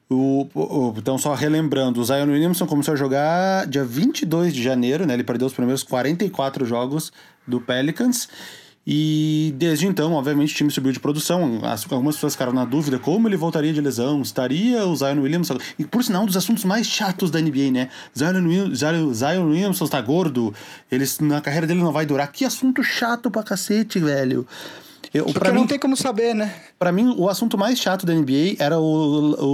[0.10, 5.06] O, o- então, só relembrando, o Zion Williamson começou a jogar dia 22 de janeiro,
[5.06, 5.14] né?
[5.16, 7.12] Ele perdeu os primeiros 44 jogos
[7.48, 8.30] do Pelicans.
[8.86, 11.62] E desde então, obviamente, o time subiu de produção.
[11.64, 15.58] As- algumas pessoas ficaram na dúvida como ele voltaria de lesão, estaria o Zion Williamson.
[15.80, 17.90] E por sinal, um dos assuntos mais chatos da NBA, né?
[18.18, 20.54] Zion, Zion, Zion Williamson está gordo,
[20.92, 22.30] ele, na carreira dele não vai durar.
[22.32, 24.46] Que assunto chato pra cacete, velho.
[25.14, 26.52] Eu, Porque não mim, tem como saber, né?
[26.80, 28.84] Pra mim, o assunto mais chato da NBA era o,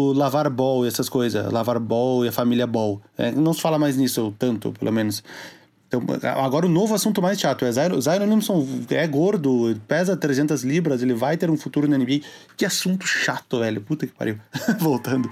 [0.09, 1.51] o lavar ball e essas coisas.
[1.51, 3.01] Lavar ball e a família ball.
[3.17, 5.21] É, não se fala mais nisso tanto, pelo menos.
[5.89, 6.03] Então,
[6.35, 11.01] agora o novo assunto mais chato é Zion, Zion Williamson é gordo, pesa 300 libras,
[11.01, 12.21] ele vai ter um futuro na NBA.
[12.55, 13.81] Que assunto chato, velho.
[13.81, 14.37] Puta que pariu.
[14.79, 15.27] Voltando.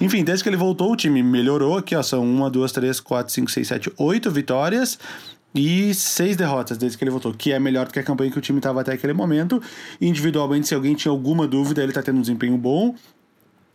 [0.00, 2.02] Enfim, desde que ele voltou, o time melhorou aqui, ó.
[2.04, 4.96] São uma, duas, três, quatro, cinco, seis, sete, oito vitórias
[5.52, 8.38] e seis derrotas desde que ele voltou, que é melhor do que a campanha que
[8.38, 9.60] o time estava até aquele momento.
[10.00, 12.94] Individualmente, se alguém tinha alguma dúvida, ele está tendo um desempenho bom.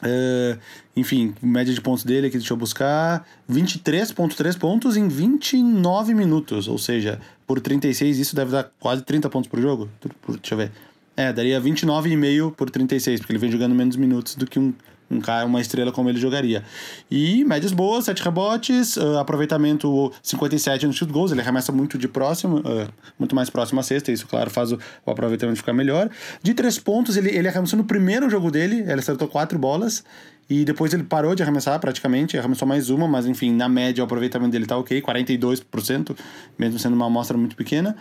[0.04, 0.58] É,
[0.96, 6.78] enfim, média de pontos dele aqui, deixa eu buscar: 23,3 pontos em 29 minutos, ou
[6.78, 9.90] seja, por 36, isso deve dar quase 30 pontos por jogo.
[10.28, 10.72] Deixa eu ver.
[11.16, 14.74] É, daria 29,5 por 36, porque ele vem jogando menos minutos do que um,
[15.12, 16.64] um cara, uma estrela como ele jogaria.
[17.10, 22.08] E médias boas, 7 rebotes, ah, aproveitamento 57 nos field goals, ele arremessa muito de
[22.08, 22.88] próximo, ah,
[23.20, 26.10] muito mais próximo à cesta, isso, claro, faz o, o aproveitamento ficar melhor.
[26.42, 30.04] De 3 pontos, ele, ele arremessou no primeiro jogo dele, ele acertou 4 bolas,
[30.50, 34.06] e depois ele parou de arremessar praticamente, arremessou mais uma, mas enfim, na média o
[34.06, 36.16] aproveitamento dele tá ok, 42%,
[36.58, 37.96] mesmo sendo uma amostra muito pequena.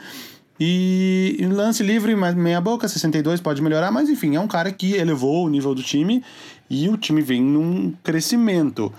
[0.62, 5.46] E lance livre, meia boca, 62 pode melhorar, mas enfim, é um cara que elevou
[5.46, 6.22] o nível do time
[6.70, 8.92] e o time vem num crescimento.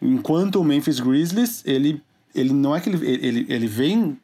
[0.00, 2.02] Enquanto o Memphis Grizzlies, ele,
[2.34, 4.18] ele não é que ele, ele, ele vem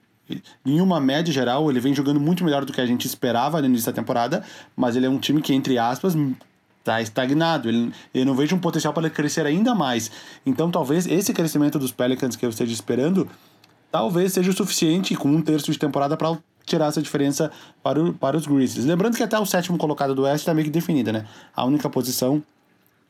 [0.64, 3.66] em uma média geral, ele vem jogando muito melhor do que a gente esperava no
[3.66, 4.42] início da temporada,
[4.74, 6.16] mas ele é um time que, entre aspas,
[6.82, 7.68] tá estagnado.
[7.68, 10.10] Ele, eu não vejo um potencial para ele crescer ainda mais.
[10.46, 13.28] Então, talvez esse crescimento dos Pelicans que eu esteja esperando,
[13.90, 17.50] talvez seja o suficiente com um terço de temporada para tirar essa diferença
[17.82, 18.86] para, o, para os Grizzlies.
[18.86, 21.26] Lembrando que até o sétimo colocado do Oeste está meio que definida, né?
[21.54, 22.42] A única posição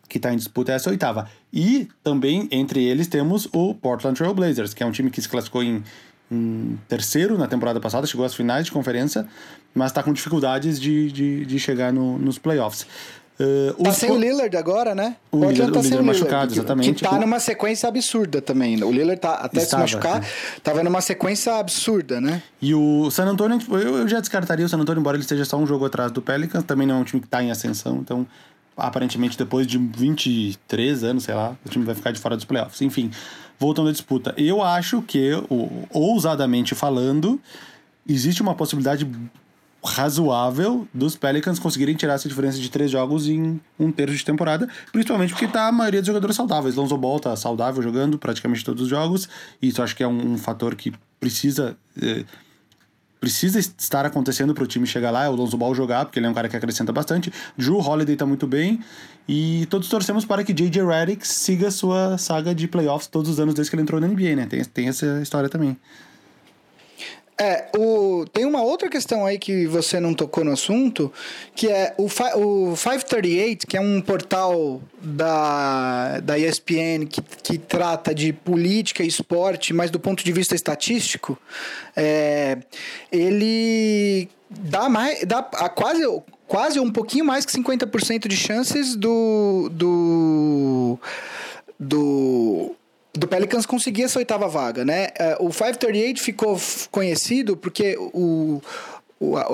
[0.09, 1.29] que está em disputa é essa oitava.
[1.53, 5.29] E também entre eles temos o Portland Trail Blazers, que é um time que se
[5.29, 5.83] classificou em,
[6.31, 9.27] em terceiro na temporada passada, chegou às finais de conferência,
[9.75, 12.87] mas está com dificuldades de, de, de chegar no, nos playoffs.
[13.37, 15.17] Uh, Tá sem o Lillard agora, né?
[15.33, 16.95] O Portland Lillard- o sem Lillard machucado, que- exatamente.
[16.95, 18.81] Que tá numa sequência absurda também.
[18.85, 20.31] O Lillard tá até Estava, se machucar, sim.
[20.63, 22.41] tava numa sequência absurda, né?
[22.63, 25.57] E o San Antonio, eu, eu já descartaria o San Antonio, embora ele esteja só
[25.57, 28.25] um jogo atrás do Pelicans, também não é um time que está em ascensão, então
[28.77, 32.81] aparentemente depois de 23 anos, sei lá, o time vai ficar de fora dos playoffs.
[32.83, 33.11] Enfim,
[33.59, 35.31] voltando à disputa, eu acho que,
[35.91, 37.41] ousadamente falando,
[38.07, 39.09] existe uma possibilidade
[39.85, 44.67] razoável dos Pelicans conseguirem tirar essa diferença de três jogos em um terço de temporada,
[44.91, 46.75] principalmente porque tá a maioria dos jogadores saudáveis.
[46.75, 49.29] Lonzo Ball tá saudável jogando praticamente todos os jogos,
[49.61, 52.25] e isso acho que é um, um fator que precisa eh,
[53.25, 56.27] precisa estar acontecendo para o time chegar lá, é o Lonzo Ball jogar, porque ele
[56.27, 57.33] é um cara que acrescenta bastante.
[57.57, 58.81] Drew Holiday tá muito bem.
[59.27, 60.85] E todos torcemos para que J.J.
[60.85, 64.37] Redick siga sua saga de playoffs todos os anos desde que ele entrou na NBA,
[64.37, 64.45] né?
[64.45, 65.75] Tem, tem essa história também.
[67.37, 71.13] É, o, tem uma outra questão aí que você não tocou no assunto,
[71.55, 78.15] que é o, o 538, que é um portal da, da ESPN que, que trata
[78.15, 81.37] de política e esporte, mas do ponto de vista estatístico,
[81.97, 82.59] é,
[83.11, 86.05] ele dá, mais, dá a quase,
[86.47, 89.69] quase um pouquinho mais que 50% de chances do.
[89.73, 90.99] do.
[91.81, 92.77] do
[93.15, 95.09] do Pelicans conseguir essa oitava vaga, né?
[95.19, 96.61] É, o 538 ficou
[96.91, 98.61] conhecido porque o,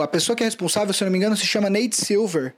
[0.00, 2.54] a pessoa que é responsável, se não me engano, se chama Nate Silver.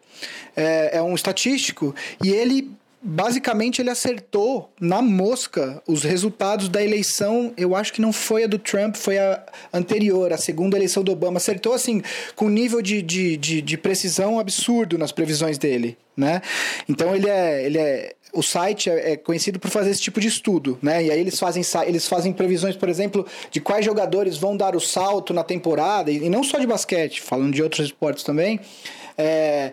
[0.54, 2.70] É, é um estatístico e ele
[3.04, 7.52] basicamente ele acertou na mosca os resultados da eleição.
[7.56, 9.42] Eu acho que não foi a do Trump, foi a
[9.72, 11.38] anterior, a segunda eleição do Obama.
[11.38, 12.00] Acertou assim,
[12.36, 15.98] com nível de, de, de, de precisão absurdo nas previsões dele.
[16.16, 16.42] Né?
[16.88, 20.28] Então ele é, ele é o site é, é, conhecido por fazer esse tipo de
[20.28, 21.04] estudo, né?
[21.04, 24.80] E aí eles fazem, eles fazem previsões, por exemplo, de quais jogadores vão dar o
[24.80, 28.58] salto na temporada, e não só de basquete, falando de outros esportes também.
[29.18, 29.72] É,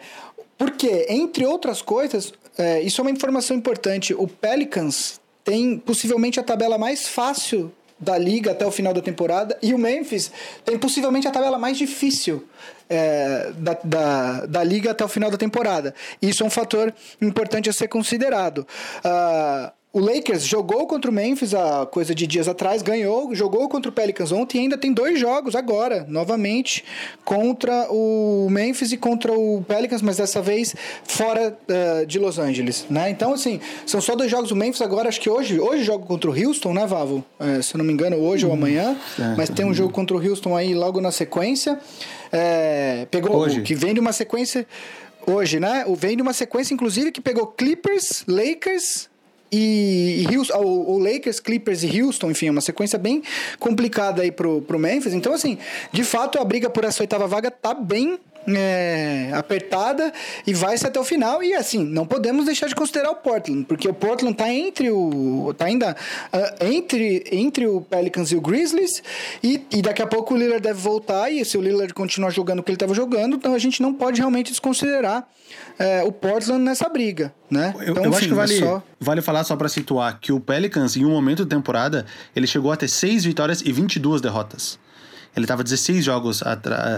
[0.58, 4.14] porque, entre outras coisas, é, isso é uma informação importante.
[4.14, 9.58] O Pelicans tem possivelmente a tabela mais fácil da liga até o final da temporada
[9.62, 10.32] e o Memphis
[10.64, 12.48] tem possivelmente a tabela mais difícil
[12.90, 15.94] é, da, da, da, liga até o final da temporada.
[16.22, 18.66] Isso é um fator importante a ser considerado.
[19.06, 23.90] Uh, o Lakers jogou contra o Memphis há coisa de dias atrás, ganhou, jogou contra
[23.90, 26.86] o Pelicans ontem e ainda tem dois jogos agora, novamente,
[27.26, 32.86] contra o Memphis e contra o Pelicans, mas dessa vez fora uh, de Los Angeles,
[32.88, 33.10] né?
[33.10, 34.52] Então, assim, são só dois jogos.
[34.52, 37.26] O Memphis agora, acho que hoje, hoje joga contra o Houston, né, Vavo?
[37.40, 39.92] É, se eu não me engano, hoje hum, ou amanhã, é, mas tem um jogo
[39.92, 41.80] contra o Houston aí logo na sequência.
[42.32, 43.64] É, pegou hoje.
[43.64, 44.68] que vem de uma sequência
[45.26, 45.84] hoje, né?
[45.98, 49.10] Vem de uma sequência, inclusive, que pegou Clippers, Lakers,
[49.52, 53.24] e, e Houston, o, o, Lakers, Clippers e Houston, enfim, é uma sequência bem
[53.60, 55.14] complicada aí pro, pro Memphis.
[55.14, 55.58] Então, assim,
[55.92, 60.12] de fato, a briga por essa oitava vaga tá bem é, apertada
[60.46, 61.44] e vai ser até o final.
[61.44, 65.54] E assim, não podemos deixar de considerar o Portland, porque o Portland tá entre o.
[65.58, 65.96] tá ainda
[66.34, 69.04] uh, entre, entre o Pelicans e o Grizzlies,
[69.44, 72.60] e, e daqui a pouco o Lillard deve voltar, e se o Lillard continuar jogando
[72.60, 75.28] o que ele estava jogando, então a gente não pode realmente desconsiderar
[75.78, 77.74] é, o Portland nessa briga, né?
[77.80, 78.84] Eu, então, eu acho que vale, é só...
[79.00, 82.72] vale falar só para situar que o Pelicans, em um momento da temporada, ele chegou
[82.72, 84.78] a ter 6 vitórias e 22 derrotas.
[85.36, 86.42] Ele estava 16 jogos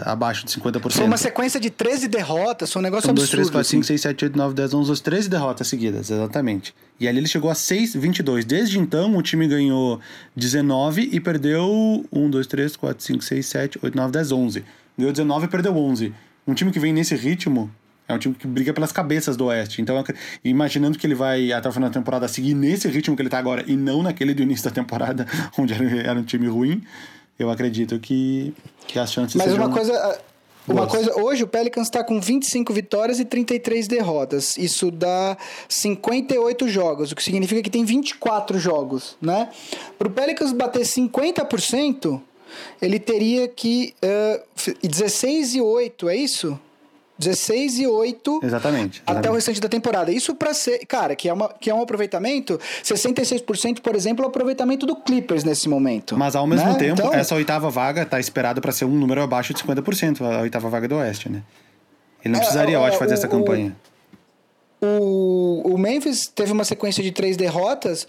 [0.06, 0.92] abaixo de 50%.
[0.92, 3.30] Foi uma sequência de 13 derrotas, foi um negócio São absurdo.
[3.30, 3.88] 2, 3, 4, 5, assim.
[3.88, 6.74] 6, 7, 8, 9, 10, 11, 12, 13 derrotas seguidas, exatamente.
[7.00, 8.46] E ali ele chegou a 6, 22.
[8.46, 10.00] Desde então, o time ganhou
[10.36, 14.66] 19 e perdeu 1, 2, 3, 4, 5, 6, 7, 8, 9, 10, 11.
[14.98, 16.14] Ganhou 19 e perdeu 11.
[16.48, 17.70] Um time que vem nesse ritmo
[18.08, 19.82] é um time que briga pelas cabeças do Oeste.
[19.82, 20.04] Então,
[20.44, 23.40] imaginando que ele vai, até o final da temporada, seguir nesse ritmo que ele tá
[23.40, 25.26] agora e não naquele do início da temporada,
[25.58, 26.84] onde era um time ruim,
[27.38, 28.54] eu acredito que,
[28.88, 30.20] que as chances Mas uma coisa...
[30.68, 34.56] Uma coisa, hoje o Pelicans está com 25 vitórias e 33 derrotas.
[34.58, 35.36] Isso dá
[35.68, 39.50] 58 jogos, o que significa que tem 24 jogos, né?
[39.98, 42.22] Para o Pelicans bater 50%,
[42.80, 43.96] ele teria que.
[44.04, 46.60] Uh, 16 e 8, é isso?
[47.22, 49.30] 16 e 8 exatamente, até exatamente.
[49.30, 50.12] o restante da temporada.
[50.12, 54.28] Isso para ser, cara, que é, uma, que é um aproveitamento, 66%, por exemplo, é
[54.28, 56.18] o aproveitamento do Clippers nesse momento.
[56.18, 56.76] Mas ao mesmo né?
[56.76, 60.42] tempo, então, essa oitava vaga tá esperada para ser um número abaixo de 50%, a
[60.42, 61.42] oitava vaga do Oeste, né?
[62.24, 63.76] Ele não É, precisaria, eu é, acho, fazer o- essa campanha.
[63.88, 63.91] O,
[64.84, 68.08] o Memphis teve uma sequência de três derrotas,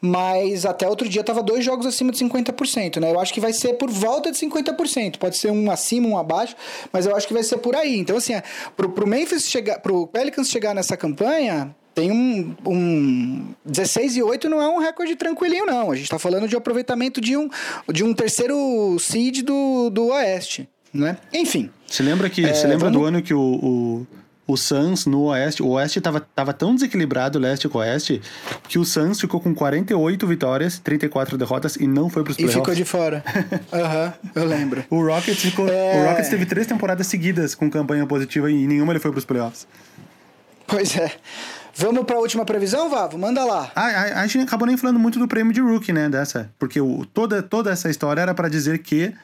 [0.00, 3.12] mas até outro dia tava dois jogos acima de 50%, né?
[3.12, 5.16] Eu acho que vai ser por volta de 50%.
[5.18, 6.56] Pode ser um acima, um abaixo,
[6.92, 7.98] mas eu acho que vai ser por aí.
[7.98, 8.42] Então, assim, é,
[8.76, 14.48] pro, pro Memphis chegar, pro Pelicans chegar nessa campanha, tem um, um 16 e 8
[14.48, 15.90] não é um recorde tranquilinho, não.
[15.90, 17.48] A gente tá falando de aproveitamento de um,
[17.92, 21.16] de um terceiro seed do, do Oeste, né?
[21.32, 21.70] Enfim.
[21.86, 24.06] Você lembra que É, você lembra vamos- do ano que o,
[24.48, 28.20] o, Suns no Oeste, o Oeste tava, tava tão desequilibrado Leste com o Oeste,
[28.68, 32.58] que o Suns ficou com 48 vitórias, 34 derrotas e não foi pros E playoffs.
[32.60, 33.22] ficou de fora.
[33.72, 34.84] Aham, eu lembro.
[34.90, 36.02] O Rockets ficou, É.
[36.02, 39.68] o Rockets teve três temporadas seguidas com campanha positiva e nenhuma ele foi pros playoffs.
[40.66, 41.12] Pois é.
[41.74, 43.16] Vamos para a última previsão, Vavo?
[43.16, 43.70] Manda lá.
[43.74, 46.80] A, a, a gente acabou nem falando muito do prêmio de rookie, né, dessa, porque
[46.80, 49.14] o, toda, toda essa história era pra dizer que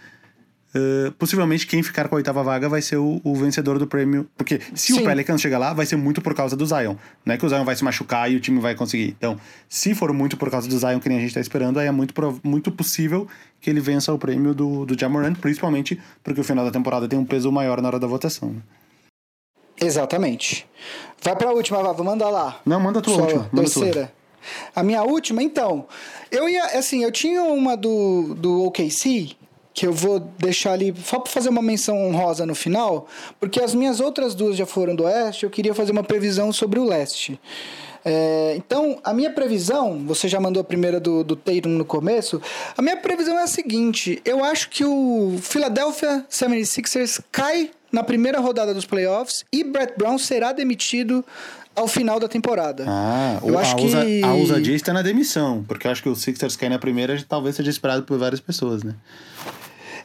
[0.75, 4.29] uh, possivelmente quem ficar com a oitava vaga vai ser o, o vencedor do prêmio.
[4.37, 5.01] Porque se Sim.
[5.01, 6.97] o Pelicans chegar lá, vai ser muito por causa do Zion.
[7.25, 9.15] Não é que o Zion vai se machucar e o time vai conseguir.
[9.19, 11.87] Então, se for muito por causa do Zion, que nem a gente tá esperando, aí
[11.87, 13.27] é muito, muito possível
[13.61, 17.19] que ele vença o prêmio do, do Jamoran, principalmente porque o final da temporada tem
[17.19, 18.51] um peso maior na hora da votação.
[18.51, 18.61] né?
[19.81, 20.67] Exatamente.
[21.23, 22.61] Vai pra última, Vava, manda lá.
[22.65, 23.49] Não, manda a tua Sua última.
[23.53, 23.83] Manda a tua.
[23.85, 24.13] terceira.
[24.75, 25.87] A minha última, então.
[26.31, 29.35] Eu ia, assim, eu tinha uma do, do OKC,
[29.75, 33.07] que eu vou deixar ali só pra fazer uma menção honrosa no final,
[33.41, 36.79] porque as minhas outras duas já foram do Oeste, eu queria fazer uma previsão sobre
[36.79, 37.39] o Leste.
[38.07, 42.41] É, então, a minha previsão, você já mandou a primeira do, do Tatum no começo,
[42.77, 48.41] a minha previsão é a seguinte: eu acho que o Philadelphia 76ers cai na primeira
[48.41, 51.25] rodada dos playoffs e Brett Brown será demitido
[51.75, 52.85] ao final da temporada.
[52.87, 54.23] Ah, eu o- acho a, que.
[54.23, 57.57] a ousadia está na demissão, porque eu acho que o Sixers cair na primeira talvez
[57.57, 58.95] seja esperado por várias pessoas, né?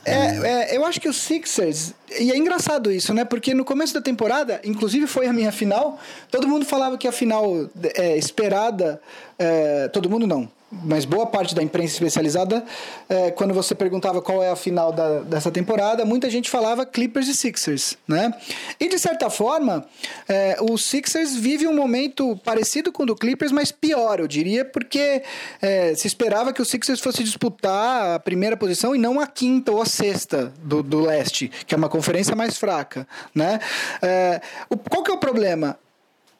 [0.06, 1.94] É, é, eu acho que o Sixers.
[2.20, 3.26] E é engraçado isso, né?
[3.26, 6.00] Porque no começo da temporada, inclusive foi a minha final,
[6.32, 9.02] todo mundo falava que a final é, esperada.
[9.38, 10.50] é, todo mundo não.
[10.72, 12.64] Mas boa parte da imprensa especializada,
[13.10, 17.28] é, quando você perguntava qual é a final da, dessa temporada, muita gente falava Clippers
[17.28, 18.32] e Sixers, né?
[18.80, 19.84] E de certa forma,
[20.28, 24.64] é, o Sixers vive um momento parecido com o do Clippers, mas pior, eu diria,
[24.64, 25.24] porque
[25.60, 29.72] é, se esperava que o Sixers fosse disputar a primeira posição e não a quinta
[29.72, 33.60] ou a sexta do, do leste, que é uma conferência mais fraca, né?
[34.04, 34.40] É,
[34.70, 35.80] o- qual que é o problema?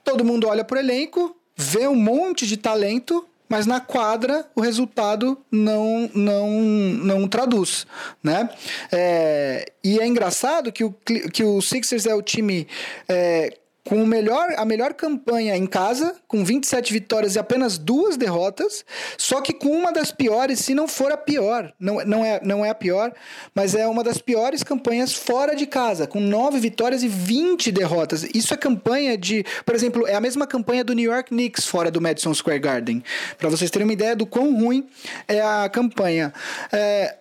[0.02, 5.38] todo mundo olha pro elenco, vê um monte de talento, mas na quadra o resultado
[5.52, 7.88] não não não traduz,
[8.24, 8.50] né?
[8.92, 10.92] É, e é engraçado que o,
[11.34, 12.68] que o Sixers é o time
[13.08, 13.58] é,
[13.88, 18.86] com melhor, a melhor campanha em casa, com 27 vitórias e apenas duas derrotas,
[19.18, 22.66] só que com uma das piores, se não for a pior, não, não, é, não
[22.66, 23.12] é a pior,
[23.54, 28.24] mas é uma das piores campanhas fora de casa, com nove vitórias e 20 derrotas.
[28.34, 31.90] Isso é campanha de, por exemplo, é a mesma campanha do New York Knicks fora
[31.90, 33.04] do Madison Square Garden.
[33.38, 34.88] Para vocês terem uma ideia do quão ruim
[35.28, 36.34] é a campanha.
[36.72, 37.16] É,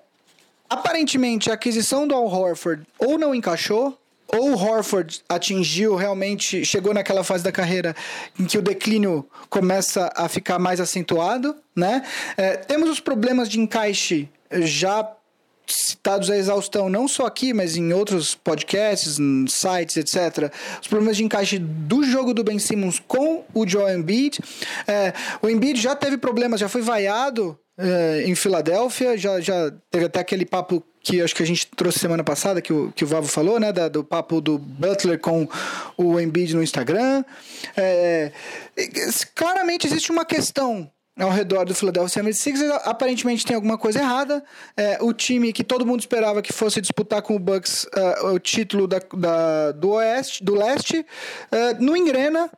[0.68, 3.98] Aparentemente, a aquisição do Al Horford ou não encaixou,
[4.34, 7.96] ou o Horford atingiu realmente, chegou naquela fase da carreira
[8.38, 12.04] em que o declínio começa a ficar mais acentuado, né?
[12.36, 14.28] É, temos os problemas de encaixe
[14.60, 15.10] já
[15.66, 19.18] citados a exaustão, não só aqui, mas em outros podcasts,
[19.48, 20.52] sites, etc.
[20.80, 24.40] Os problemas de encaixe do jogo do Ben Simmons com o Joel Embiid.
[24.86, 25.12] É,
[25.42, 30.20] o Embiid já teve problemas, já foi vaiado é, em Filadélfia, já, já teve até
[30.20, 33.28] aquele papo que acho que a gente trouxe semana passada, que o, que o Vavo
[33.28, 33.72] falou, né?
[33.72, 35.48] da- do papo do Butler com
[35.96, 37.24] o Embiid no Instagram.
[37.76, 38.30] É,
[39.34, 42.80] claramente existe uma questão ao redor do Philadelphia 76ers.
[42.84, 44.42] Aparentemente tem alguma coisa errada.
[44.76, 48.38] É, o time que todo mundo esperava que fosse disputar com o Bucks é, o
[48.38, 51.04] título da, da- do Oeste, do Leste,
[51.50, 52.50] é, não engrena.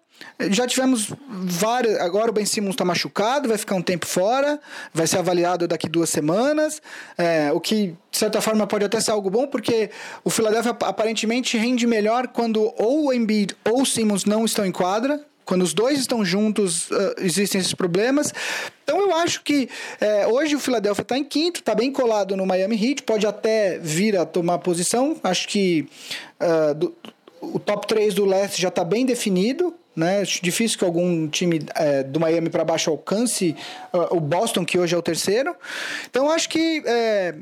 [0.51, 1.99] Já tivemos várias.
[1.99, 4.61] Agora o Ben Simmons está machucado, vai ficar um tempo fora,
[4.93, 6.83] vai ser avaliado daqui duas semanas.
[7.17, 9.91] é, o que, de certa forma, pode até ser algo bom, porque
[10.23, 14.73] o Philadelphia aparentemente rende melhor quando ou o Embiid ou o Simmons não estão em
[14.73, 15.25] quadra.
[15.51, 18.33] Quando os dois estão juntos, ah, existem esses problemas.
[18.85, 19.69] Então eu acho que
[20.01, 23.77] eh, hoje o Philadelphia está em quinto, está bem colado no Miami Heat, pode até
[23.81, 25.17] vir a tomar posição.
[25.25, 25.89] Acho que
[26.39, 26.95] ah, do-
[27.41, 29.75] o top 3 do leste já está bem definido.
[29.97, 30.21] Né?
[30.21, 33.57] Acho difícil que algum time eh, do Miami para baixo alcance
[33.93, 35.53] ah, o Boston, que hoje é o terceiro.
[36.09, 37.35] Então acho que eh,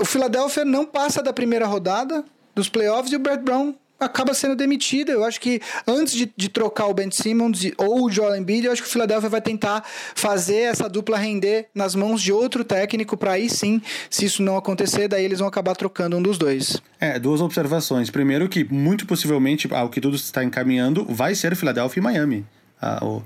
[0.00, 4.56] o Philadelphia não passa da primeira rodada dos playoffs e o Brett Brown acaba sendo
[4.56, 5.10] demitido.
[5.12, 8.72] Eu acho que antes de, de trocar o Ben Simmons ou o Joel Embiid, eu
[8.72, 9.84] acho que o Philadelphia vai tentar
[10.14, 14.56] fazer essa dupla render nas mãos de outro técnico para aí sim, se isso não
[14.56, 16.80] acontecer, daí eles vão acabar trocando um dos dois.
[16.98, 18.10] É, duas observações.
[18.10, 22.46] Primeiro que, muito possivelmente, ao que tudo está encaminhando, vai ser Filadélfia e Miami.
[22.80, 23.22] Ah, o-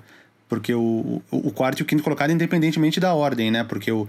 [0.55, 3.65] porque o, o, o quarto e o quinto colocado, independentemente da ordem, né?
[3.65, 4.07] Porque o,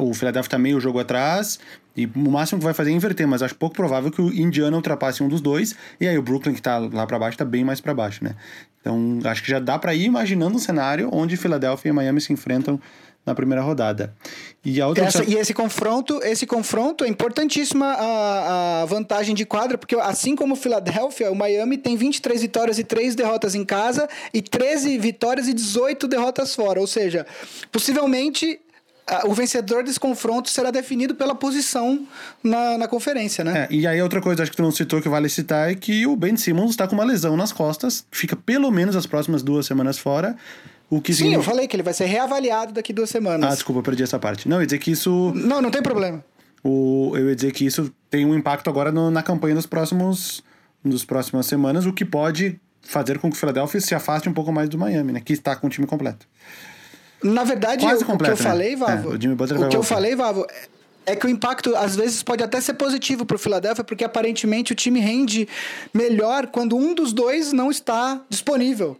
[0.00, 1.60] o Philadelphia tá meio jogo atrás
[1.96, 4.76] e o máximo que vai fazer é inverter, mas acho pouco provável que o Indiana
[4.76, 7.62] ultrapasse um dos dois e aí o Brooklyn, que tá lá pra baixo, tá bem
[7.62, 8.34] mais pra baixo, né?
[8.80, 12.32] Então, acho que já dá pra ir imaginando um cenário onde Filadélfia e Miami se
[12.32, 12.80] enfrentam
[13.24, 14.14] na primeira rodada.
[14.64, 19.44] E a outra Essa- e esse confronto, esse confronto é importantíssima a, a vantagem de
[19.44, 23.64] quadra, porque assim como o Philadelphia, o Miami tem 23 vitórias e 3 derrotas em
[23.64, 26.80] casa e 13 vitórias e 18 derrotas fora.
[26.80, 27.26] Ou seja,
[27.72, 28.60] possivelmente
[29.26, 32.06] o vencedor desse confronto será definido pela posição
[32.42, 33.68] na, na conferência, né?
[33.70, 36.06] É, e aí outra coisa acho que tu não citou que vale citar é que
[36.06, 39.66] o Ben Simmons está com uma lesão nas costas, fica pelo menos as próximas duas
[39.66, 40.34] semanas fora,
[40.96, 43.54] o que Sim, eu falei que ele vai ser reavaliado daqui duas Ah, semanas.
[43.54, 44.48] desculpa, eu perdi essa parte.
[44.48, 45.32] Não, eu ia dizer que isso...
[45.34, 46.24] Não, não tem problema.
[46.62, 50.42] o, eu ia dizer que isso tem um impacto agora no- na campanha dos próximos
[50.82, 54.52] nos próximas semanas, o que pode fazer com que o Philadelphia se afaste um pouco
[54.52, 55.20] mais do Miami, né?
[55.24, 56.26] Que está com o time completo.
[57.22, 58.50] Na verdade, Quase eu- completo, o que eu né?
[58.50, 60.46] falei, Vavo, É, o o que eu falei, Vavo,
[61.06, 64.74] é- que o impacto às vezes pode até ser positivo pro Philadelphia, porque aparentemente o
[64.74, 65.48] time rende
[65.92, 68.96] melhor quando um dos dois não está disponível.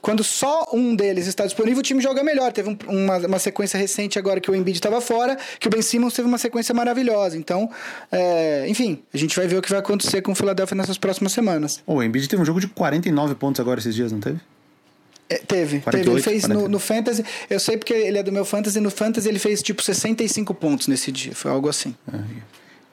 [0.00, 2.50] Quando só um deles está disponível, o time joga melhor.
[2.52, 5.82] Teve um- uma, uma sequência recente agora que o Embiid estava fora, que o Ben
[5.82, 7.36] Simmons teve uma sequência maravilhosa.
[7.36, 7.70] Então,
[8.10, 11.32] é, enfim, a gente vai ver o que vai acontecer com o Philadelphia nessas próximas
[11.32, 11.82] semanas.
[11.86, 14.40] O Embiid teve um jogo de 49 pontos agora esses dias, não teve?
[15.30, 16.10] É, teve, 48, teve.
[16.10, 16.72] Ele fez no, 49.
[16.72, 17.24] no Fantasy.
[17.50, 18.80] Eu sei porque ele é do meu Fantasy.
[18.80, 21.34] No Fantasy ele fez tipo 65 pontos nesse dia.
[21.34, 21.94] Foi algo assim.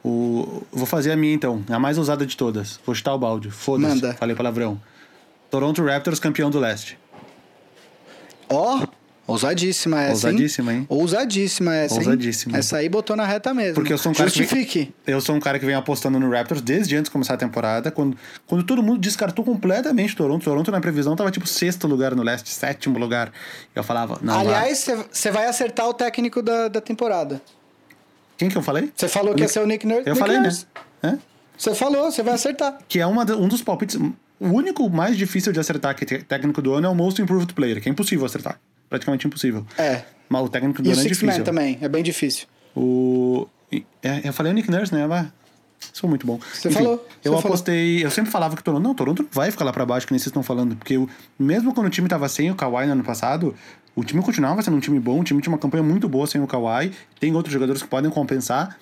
[0.03, 2.79] O, vou fazer a minha então, a mais ousada de todas.
[2.85, 3.49] Vou chutar o balde.
[3.49, 4.13] Foda-se.
[4.13, 4.79] Falei palavrão.
[5.49, 6.97] Toronto Raptors campeão do leste.
[8.49, 8.85] Ó,
[9.27, 10.27] ousadíssima essa.
[10.27, 10.85] Ousadíssima, hein?
[10.89, 11.93] Ousadíssima essa.
[11.95, 11.99] hein?
[12.01, 12.57] Ousadíssima.
[12.57, 13.75] Essa aí botou na reta mesmo.
[13.75, 14.93] Porque eu sou um cara que vem- Justifique.
[15.07, 17.89] Eu sou um cara que vem apostando no Raptors desde antes de começar a temporada,
[17.91, 20.43] quando, quando todo mundo descartou completamente o Toronto.
[20.43, 23.31] Toronto na previsão tava tipo sexto lugar no leste, sétimo lugar.
[23.73, 24.39] Eu falava, não.
[24.39, 27.41] Aliás, você vai acertar o técnico da, da temporada.
[28.37, 28.91] quem que eu falei?
[28.95, 30.03] Você falou que ia ser o Nick Nurse.
[30.07, 30.65] Eu Nick falei, Nurse.
[31.01, 31.17] né?
[31.57, 32.77] Você falou, você vai acertar.
[32.87, 33.95] Que é uma um dos palpites.
[34.37, 37.53] O único mais difícil de acertar que é técnico do ano é o Most Improved
[37.53, 38.59] Player, que é impossível acertar.
[38.89, 39.65] Praticamente impossível.
[39.77, 40.03] É.
[40.29, 41.39] Mas o técnico do E o ano é Six difícil.
[41.39, 41.77] Man também.
[41.81, 42.47] É bem difícil.
[42.75, 43.47] O...
[44.03, 45.05] é, eu falei o Nick Nurse, né?
[45.07, 45.27] Mas
[45.93, 46.39] sou muito bom.
[46.53, 48.03] Você falou, Eu você apostei.
[48.05, 48.81] Eu sempre falava que Toronto.
[48.83, 50.75] Não, Toronto não vai ficar lá pra baixo, que nem vocês estão falando.
[50.75, 51.07] Porque o-
[51.37, 53.55] mesmo quando o time tava sem o Kawhi no ano passado,
[53.95, 55.19] o time continuava sendo um time bom.
[55.19, 56.91] O time tinha uma campanha muito boa sem o Kawhi.
[57.19, 58.77] Tem outros jogadores que podem compensar.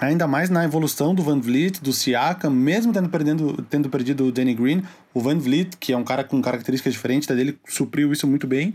[0.00, 4.32] Ainda mais na evolução do Van Vliet, do Siakam, mesmo tendo, perdendo, tendo perdido o
[4.32, 4.82] Danny Green,
[5.12, 8.46] o Van Vliet, que é um cara com características diferentes da dele, supriu isso muito
[8.46, 8.72] bem.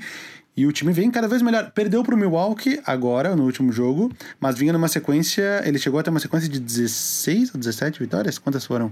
[0.55, 1.71] E o time vem cada vez melhor.
[1.71, 5.61] Perdeu pro Milwaukee agora, no último jogo, mas vinha numa sequência.
[5.65, 8.37] Ele chegou até uma sequência de 16 ou 17 vitórias?
[8.37, 8.91] Quantas foram?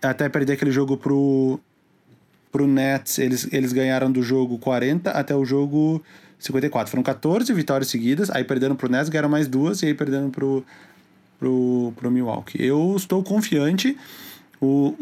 [0.00, 1.60] Até perder aquele jogo pro,
[2.50, 6.02] pro Nets, eles, eles ganharam do jogo 40 até o jogo
[6.38, 6.90] 54.
[6.90, 10.64] Foram 14 vitórias seguidas, aí perderam pro Nets, ganharam mais duas, e aí perderam pro,
[11.38, 12.62] pro, pro Milwaukee.
[12.62, 13.96] Eu estou confiante.
[14.60, 14.94] O,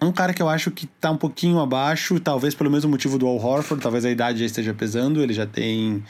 [0.00, 3.26] um cara que eu acho que tá um pouquinho abaixo, talvez pelo mesmo motivo do
[3.26, 6.02] Al Horford, talvez a idade já esteja pesando, ele já tem...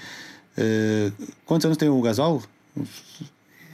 [0.57, 1.13] eh,
[1.47, 2.43] quantos anos tem o Gasol?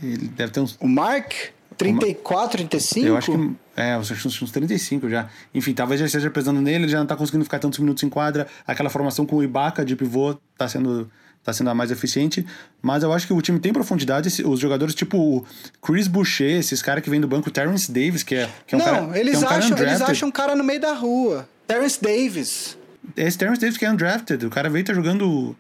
[0.03, 1.33] Ele deve ter uns O Mark,
[1.77, 3.07] 34, 35?
[3.07, 3.57] eu acho que.
[3.77, 5.29] É, uns, uns uns 35 já.
[5.55, 8.11] Enfim, talvez já esteja pesando nele, ele já não tá conseguindo ficar tantos minutos em
[8.11, 8.47] quadra.
[8.67, 11.11] Aquela formação com o Ibaka de pivô tá sendo,
[11.45, 12.45] tá sendo a mais eficiente.
[12.83, 14.43] Mas eu acho que o time tem profundidade.
[14.45, 15.45] Os jogadores tipo o
[15.83, 18.79] Chris Boucher, esses caras que vêm do banco, o Terrence Davis, que é, que é
[18.79, 19.19] um Não, cara.
[19.19, 21.49] eles, que é um cara acham, eles acham um cara no meio da rua.
[21.67, 22.77] Terrence Davis.
[23.17, 24.45] Esse Terrence Davis que é undrafted.
[24.47, 25.57] O cara veio e tá jogando.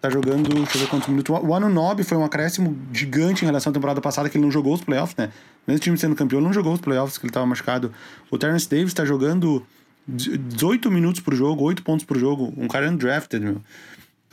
[0.00, 1.34] Tá jogando, deixa eu ver quantos minutos.
[1.42, 4.74] O Anunobi foi um acréscimo gigante em relação à temporada passada, que ele não jogou
[4.74, 5.30] os playoffs, né?
[5.66, 7.90] Mesmo o time sendo campeão, ele não jogou os playoffs, que ele tava machucado.
[8.30, 9.66] O Terrence Davis tá jogando
[10.06, 12.52] 18 minutos por jogo, 8 pontos por jogo.
[12.54, 13.62] Um cara undrafted, meu.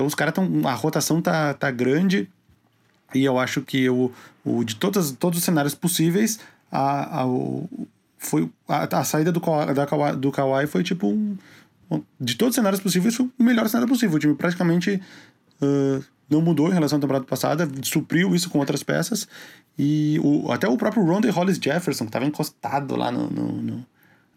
[0.01, 0.67] Então os caras estão.
[0.67, 2.27] A rotação tá, tá grande.
[3.13, 4.11] E eu acho que o,
[4.43, 6.39] o de todas, todos os cenários possíveis,
[6.71, 7.69] a, a, o,
[8.17, 9.39] foi, a, a saída do,
[9.75, 11.37] da Kawhi- do Kawhi foi tipo um.
[11.91, 14.15] um- De todos os cenários possíveis, foi o melhor cenário possível.
[14.15, 14.99] O time praticamente
[15.61, 15.99] ah,
[16.29, 19.27] não mudou em relação à temporada passada, supriu isso com outras peças.
[19.77, 23.85] E o, até o próprio Ronda Hollis Jefferson, que estava encostado lá no, no, no,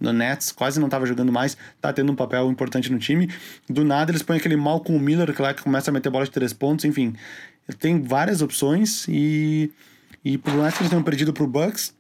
[0.04, 3.28] no Nets, quase não estava jogando mais, tá tendo um papel importante no time.
[3.68, 6.30] Do nada eles põem aquele Malcolm Miller que lá que começa a meter bola de
[6.30, 7.14] três pontos, enfim.
[7.78, 9.72] Tem várias opções e,
[10.24, 11.94] e por mais que eles tenham perdido pro Bucks,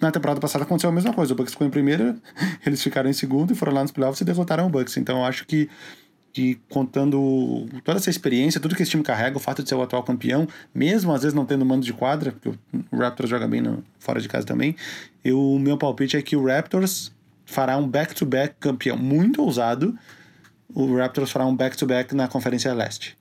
[0.00, 1.32] na temporada passada aconteceu a mesma coisa.
[1.32, 2.14] O Bucks ficou em primeira,
[2.66, 4.96] eles ficaram em segundo e foram lá nos playoffs e derrotaram o Bucks.
[4.98, 5.70] Então eu acho que,
[6.34, 9.82] que contando toda essa experiência, tudo que esse time carrega, o fato de ser o
[9.82, 12.50] atual campeão, mesmo às vezes não tendo mando de quadra, porque
[12.90, 14.76] o Raptors joga bem no- fora de casa também,
[15.24, 17.10] eu, o meu palpite é que o Raptors
[17.54, 19.96] fará um back-to-back campeão muito ousado.
[20.74, 23.16] O Raptors fará um back-to-back na Conferência Leste.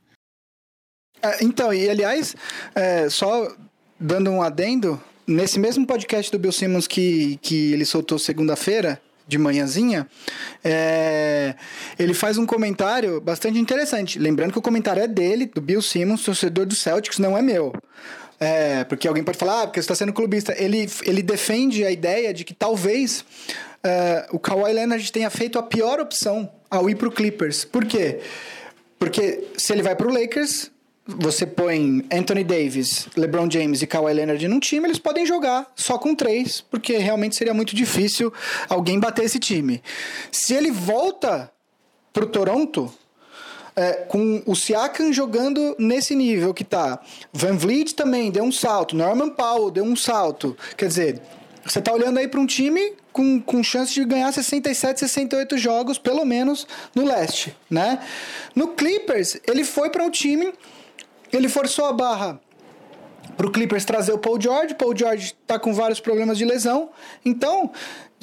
[1.21, 2.35] É, então, e aliás,
[2.73, 3.55] é, só
[3.99, 9.37] dando um adendo, nesse mesmo podcast do Bill Simmons que, que ele soltou segunda-feira, de
[9.37, 10.07] manhãzinha,
[10.63, 11.55] é,
[11.97, 14.19] ele faz um comentário bastante interessante.
[14.19, 17.73] Lembrando que o comentário é dele, do Bill Simmons, torcedor do Celtics, não é meu.
[18.39, 20.53] É, porque alguém pode falar, ah, porque você está sendo clubista.
[20.57, 23.23] Ele, ele defende a ideia de que talvez
[23.83, 27.65] é, o Kawhi Leonard tenha feito a pior opção ao ir para o Clippers.
[27.65, 28.21] Por quê?
[28.97, 30.71] Porque se ele vai para o Lakers,
[31.05, 35.97] você põe Anthony Davis, LeBron James e Kawhi Leonard num time, eles podem jogar só
[35.97, 38.31] com três, porque realmente seria muito difícil
[38.69, 39.83] alguém bater esse time.
[40.31, 41.51] Se ele volta
[42.13, 42.93] pro Toronto,
[43.75, 47.01] é, com o Siakam jogando nesse nível que tá.
[47.33, 48.95] Van Vliet também deu um salto.
[48.95, 50.55] Norman Powell deu um salto.
[50.77, 51.21] Quer dizer,
[51.65, 55.97] você tá olhando aí para um time com, com chance de ganhar 67, 68 jogos,
[55.97, 57.99] pelo menos, no leste, né?
[58.55, 60.51] No Clippers, ele foi para um time,
[61.31, 62.41] ele forçou a barra
[63.37, 64.75] pro Clippers trazer o Paul George.
[64.75, 66.89] Paul George tá com vários problemas de lesão.
[67.23, 67.71] Então,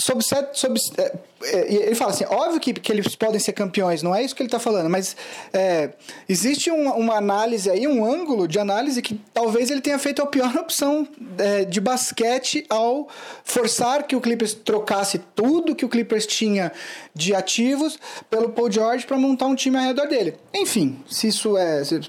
[0.00, 0.56] sob, certo-
[0.98, 4.34] é, é, ele fala assim, óbvio que, que eles podem ser campeões, não é isso
[4.34, 5.16] que ele está falando, mas
[5.52, 5.90] é,
[6.28, 10.26] existe uma, uma análise aí, um ângulo de análise que talvez ele tenha feito a
[10.26, 11.06] pior opção
[11.38, 13.08] é, de basquete ao
[13.44, 16.72] forçar que o Clippers trocasse tudo que o Clippers tinha
[17.14, 17.98] de ativos
[18.28, 20.34] pelo Paul George para montar um time ao redor dele.
[20.54, 21.84] Enfim, se isso é...
[21.84, 22.00] Se,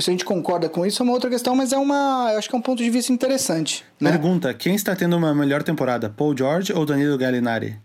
[0.00, 2.48] se a gente concorda com isso é uma outra questão, mas é uma, eu acho
[2.48, 4.10] que é um ponto de vista interessante, né?
[4.10, 7.78] Pergunta: quem está tendo uma melhor temporada, Paul George ou Danilo Gallinari?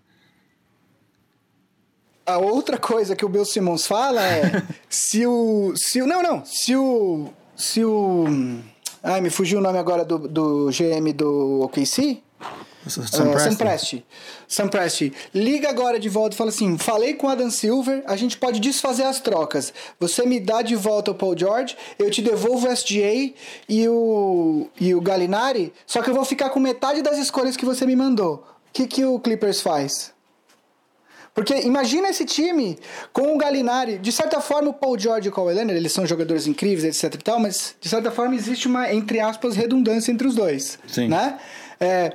[2.26, 5.74] A outra coisa que o Bill Simmons fala é se o.
[5.76, 6.46] Se o não, não.
[6.46, 7.30] Se o.
[7.56, 8.26] Se o.
[9.04, 12.22] Ai, me fugiu o nome agora do, do GM do OKC.
[12.90, 13.58] Sam Ah, Sam Presti?
[13.58, 14.06] Presti.
[14.48, 15.14] Sam Presti.
[15.34, 18.60] Liga agora de volta e fala assim: falei com o Adam Silver, a gente pode
[18.60, 19.74] desfazer as trocas.
[20.00, 23.34] Você me dá de volta o Paul George, eu te devolvo o SGA
[23.68, 27.66] e o, e o Gallinari, só que eu vou ficar com metade das escolhas que
[27.66, 28.36] você me mandou.
[28.70, 30.16] O que, que o Clippers faz?
[31.38, 32.80] Porque imagina esse time
[33.14, 34.00] com o Gallinari.
[34.00, 37.14] De certa forma, o Paul George e o Kawhi Leonard, eles são jogadores incríveis, etc
[37.14, 40.80] e tal, mas de certa forma existe uma, entre aspas, redundância entre os dois.
[40.88, 41.08] Sim.
[41.10, 41.38] Né?
[41.80, 42.14] É,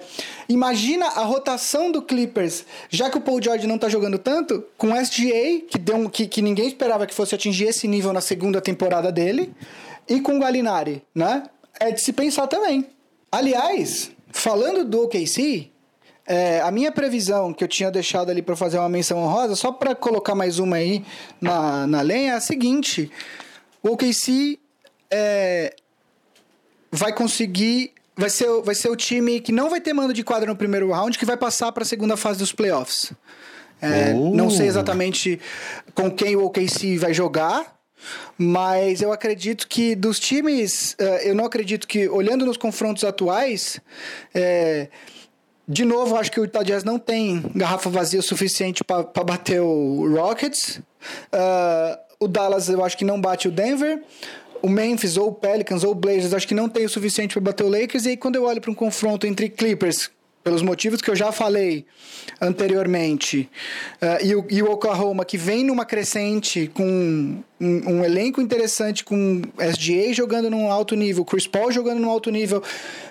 [0.48, 4.92] imagina a rotação do Clippers, já que o Paul George não tá jogando tanto, com
[4.92, 8.20] o SGA, que, deu um, que, que ninguém esperava que fosse atingir esse nível na
[8.20, 9.52] segunda temporada dele,
[10.08, 11.44] e com o Gallinari, né?
[11.78, 12.86] É de se pensar também.
[13.30, 15.70] Aliás, falando do OKC,
[16.26, 19.72] é, a minha previsão que eu tinha deixado ali para fazer uma menção honrosa, só
[19.72, 21.04] para colocar mais uma aí
[21.40, 23.10] na, na lenha, é a seguinte:
[23.82, 24.58] o OKC
[25.10, 25.74] é,
[26.90, 27.92] vai conseguir.
[28.22, 30.54] Vai ser, o- vai ser o time que não vai ter mando de quadra no
[30.54, 33.12] primeiro round, que vai passar para a segunda fase dos playoffs.
[33.80, 34.32] É, Oh.
[34.32, 35.40] Não sei exatamente
[35.92, 37.74] com quem o OKC vai jogar,
[38.38, 43.80] mas eu acredito que dos times, eh, eu não acredito que, olhando nos confrontos atuais,
[44.32, 44.86] eh,
[45.66, 49.60] de novo, acho que o Utah Jazz não tem garrafa vazia o suficiente para bater
[49.60, 50.80] o Rockets.
[51.32, 54.00] Ah, o Dallas eu acho que não bate o Denver.
[54.62, 57.42] O Memphis ou o Pelicans ou o Blazers acho que não tem o suficiente para
[57.42, 58.06] bater o Lakers.
[58.06, 60.10] E aí quando eu olho para um confronto entre Clippers,
[60.44, 61.84] pelos motivos que eu já falei
[62.40, 63.48] anteriormente,
[64.00, 69.04] ah, e, o, e o Oklahoma que vem numa crescente com um, um elenco interessante,
[69.04, 72.62] com SGA jogando num alto nível, Chris Paul jogando num alto nível,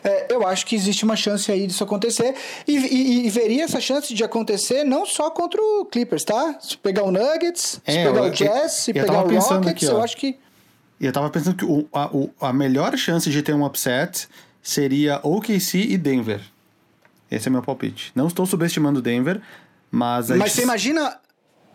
[0.03, 2.33] eh, eu acho que existe uma chance aí disso acontecer.
[2.67, 6.57] E, e- e veria essa chance de acontecer não só contra o Clippers, tá?
[6.61, 9.27] Se pegar o Nuggets, se É, pegar eu- o Jazz, se pegar o
[9.57, 10.35] Rockets, aqui, eu acho que.
[11.01, 14.27] E eu tava pensando que o- a, o- a melhor chance de ter um upset
[14.61, 16.39] seria OKC e Denver.
[17.29, 18.11] Esse é meu palpite.
[18.13, 19.41] Não estou subestimando Denver,
[19.89, 20.29] mas...
[20.29, 21.19] a Mas gente- você imagina.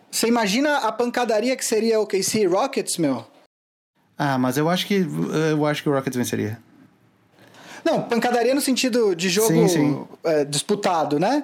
[0.09, 3.27] Você imagina a pancadaria que seria o KC e Rockets, meu?
[4.17, 5.05] Ah, mas eu acho que
[5.51, 6.57] eu acho que o Rockets venceria.
[7.83, 10.07] Não, pancadaria no sentido de jogo Sim, sim.
[10.23, 11.43] é, disputado, né?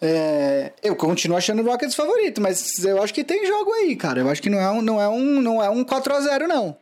[0.00, 4.20] É, eu continuo achando o Rockets favorito, mas eu acho que tem jogo aí, cara.
[4.20, 6.76] Eu acho que não é um, não é um, não é um 4x0, não.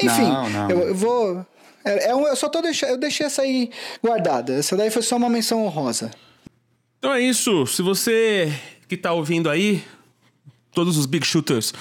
[0.00, 0.70] Enfim, Não, não.
[0.70, 1.44] Eu, eu vou.
[1.84, 2.90] É, é um- eu só tô deixando.
[2.90, 3.70] Eu deixei essa aí
[4.02, 4.54] guardada.
[4.54, 6.10] Essa daí foi só uma menção honrosa.
[6.98, 7.66] Então é isso.
[7.66, 8.52] Se você
[8.88, 9.84] que tá ouvindo aí,
[10.72, 11.72] todos os Big Shooters,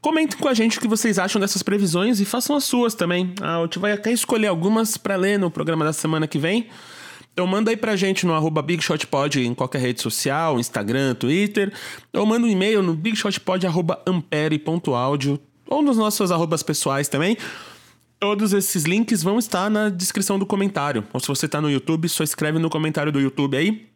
[0.00, 3.34] comentem com a gente o que vocês acham dessas previsões e façam as suas também.
[3.40, 6.68] A gente vai até escolher algumas pra ler no programa da semana que vem.
[7.32, 11.72] Então manda aí pra gente no arroba BigShotPod em qualquer rede social, Instagram, Twitter.
[12.12, 17.36] Ou manda um e-mail no bigshotpod.ampere.audio ou nos nossos arrobas pessoais também.
[18.18, 21.06] Todos esses links vão estar na descrição do comentário.
[21.12, 23.86] Ou se você tá no YouTube, só escreve no comentário do YouTube aí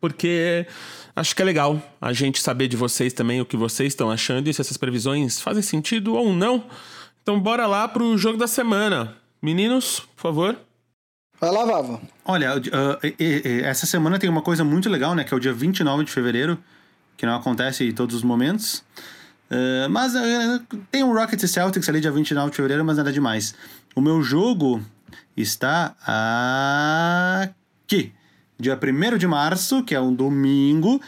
[0.00, 0.66] porque
[1.14, 4.48] acho que é legal a gente saber de vocês também o que vocês estão achando
[4.48, 6.64] e se essas previsões fazem sentido ou não.
[7.22, 9.16] Então bora lá pro jogo da semana.
[9.42, 10.56] Meninos, por favor.
[11.40, 12.00] Vai lá, Vavo.
[12.24, 15.24] Olha, uh, e- e- e- essa semana tem uma coisa muito legal, né?
[15.24, 16.58] Que é o dia 29 de fevereiro,
[17.16, 18.84] que não acontece em todos os momentos.
[19.50, 23.12] Uh, mas uh, tem um Rockets e Celtics ali dia 29 de fevereiro, mas nada
[23.12, 23.54] demais.
[23.96, 24.80] O meu jogo
[25.36, 25.96] está
[27.42, 28.12] aqui.
[28.58, 31.00] Dia 1 de março, que é um domingo.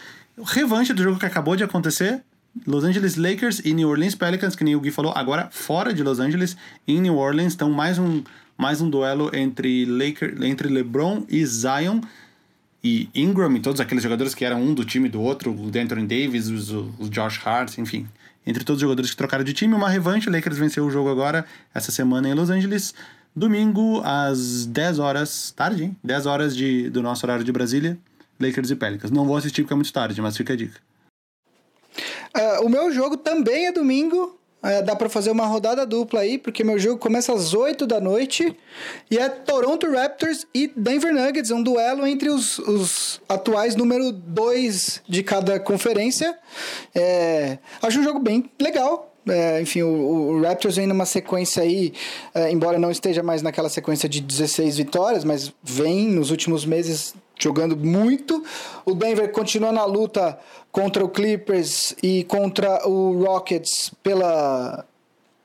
[0.44, 2.22] Revanche do jogo que acabou de acontecer.
[2.66, 6.02] Los Angeles Lakers e New Orleans Pelicans, que nem o Gui falou, agora fora de
[6.02, 7.54] Los Angeles, em New Orleans.
[7.54, 8.22] Então, mais um,
[8.58, 12.00] mais um duelo entre, Laker, entre LeBron e Zion.
[12.82, 16.06] e Ingram e todos aqueles jogadores que eram um do time do outro, o Anthony
[16.06, 18.08] Davis, o Josh Hart, enfim.
[18.46, 20.28] Entre todos os jogadores que trocaram de time, uma revanche.
[20.28, 22.94] O Lakers venceu o jogo agora, essa semana em Los Angeles.
[23.34, 25.96] Domingo, às 10 horas, tarde, hein?
[26.04, 27.96] 10 horas de, do nosso horário de Brasília,
[28.38, 29.10] Lakers e Pelicans.
[29.10, 30.78] Não vou assistir porque é muito tarde, mas fica a dica.
[32.34, 34.38] Ah, o meu jogo também é domingo.
[34.62, 38.00] É, dá pra fazer uma rodada dupla aí, porque meu jogo começa às 8 da
[38.00, 38.56] noite
[39.10, 45.02] e é Toronto Raptors e Denver Nuggets, um duelo entre os, os atuais número 2
[45.08, 46.38] de cada conferência.
[46.94, 49.11] É, acho um jogo bem legal.
[49.28, 51.92] É, enfim, o, o Raptors vem numa sequência aí,
[52.34, 57.14] é, embora não esteja mais naquela sequência de 16 vitórias, mas vem nos últimos meses
[57.38, 58.42] jogando muito.
[58.84, 60.38] O Denver continua na luta
[60.70, 64.84] contra o Clippers e contra o Rockets pela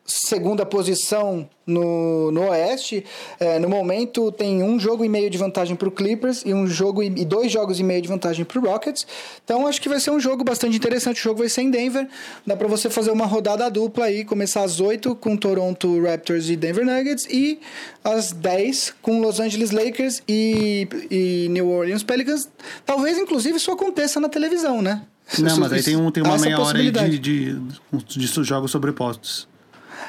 [0.07, 3.03] segunda posição no, no Oeste.
[3.39, 6.65] É, no momento tem um jogo e meio de vantagem para o Clippers e um
[6.65, 9.05] jogo e, e dois jogos e meio de vantagem para o Rockets.
[9.43, 11.19] Então acho que vai ser um jogo bastante interessante.
[11.19, 12.07] O jogo vai ser em Denver.
[12.45, 16.55] Dá para você fazer uma rodada dupla aí, começar às 8 com Toronto Raptors e
[16.55, 17.59] Denver Nuggets e
[18.01, 22.49] às 10 com Los Angeles Lakers e, e New Orleans Pelicans.
[22.85, 25.01] Talvez inclusive isso aconteça na televisão, né?
[25.39, 27.19] Não, mas aí tem, um, tem uma meia hora aí possibilidade.
[27.19, 27.53] de,
[28.01, 29.45] de, de, jogos sobrepostos.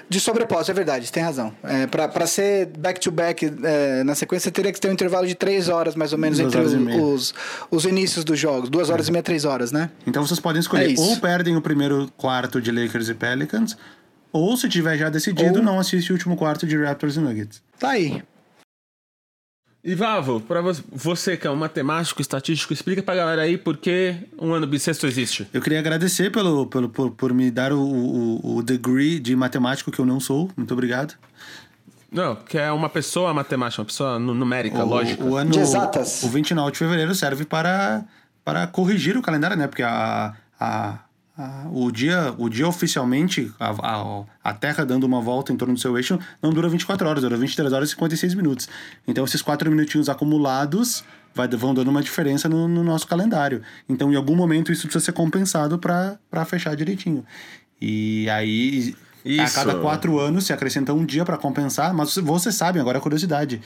[0.08, 1.52] De sobreposto, é verdade, tem razão.
[1.62, 5.68] É, pra, pra ser back-to-back é, na sequência, teria que ter um intervalo de três
[5.68, 7.34] horas, mais ou menos, Duas entre os,
[7.70, 8.70] os inícios dos jogos.
[8.70, 9.90] Duas horas e meia, três horas, né?
[10.06, 13.76] Então vocês podem escolher É ou perdem o primeiro quarto de Lakers e Pelicans,
[14.32, 17.62] ou se tiver já decidido, Ou- não assiste o último quarto de Raptors e Nuggets.
[17.78, 18.22] Tá aí.
[19.82, 23.76] E Vavo, pra vo- você que é um matemático, estatístico, explica pra galera aí por
[23.76, 25.46] que um ano bissexto existe.
[25.52, 29.90] Eu queria agradecer pelo, pelo, por, por me dar o, o, o degree de matemático
[29.92, 30.50] que eu não sou.
[30.56, 31.14] Muito obrigado.
[32.10, 35.22] Não, que é uma pessoa matemática, uma pessoa nu- numérica, O- lógica.
[35.24, 36.22] O ano, De exatas.
[36.24, 38.04] O 29 de fevereiro serve para,
[38.44, 39.68] para corrigir o calendário, né?
[39.68, 40.98] Porque a, a,
[41.38, 45.74] a- o, dia, o dia oficialmente, a, a, a Terra dando uma volta em torno
[45.74, 48.68] do seu eixo, não dura 24 horas, dura 23 horas e 56 minutos.
[49.06, 53.62] Então, esses 4 minutinhos acumulados vai, vão dando uma diferença no, no nosso calendário.
[53.88, 57.24] Então, em algum momento, isso precisa ser compensado para fechar direitinho.
[57.80, 59.54] E aí, a Isso.
[59.54, 63.60] cada quatro anos se acrescenta um dia para compensar, mas você sabe, agora a curiosidade.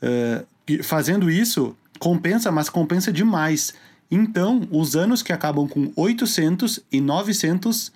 [0.00, 3.72] eh, que fazendo isso, compensa, mas compensa demais.
[4.10, 7.92] Então, os anos que acabam com 800 e 900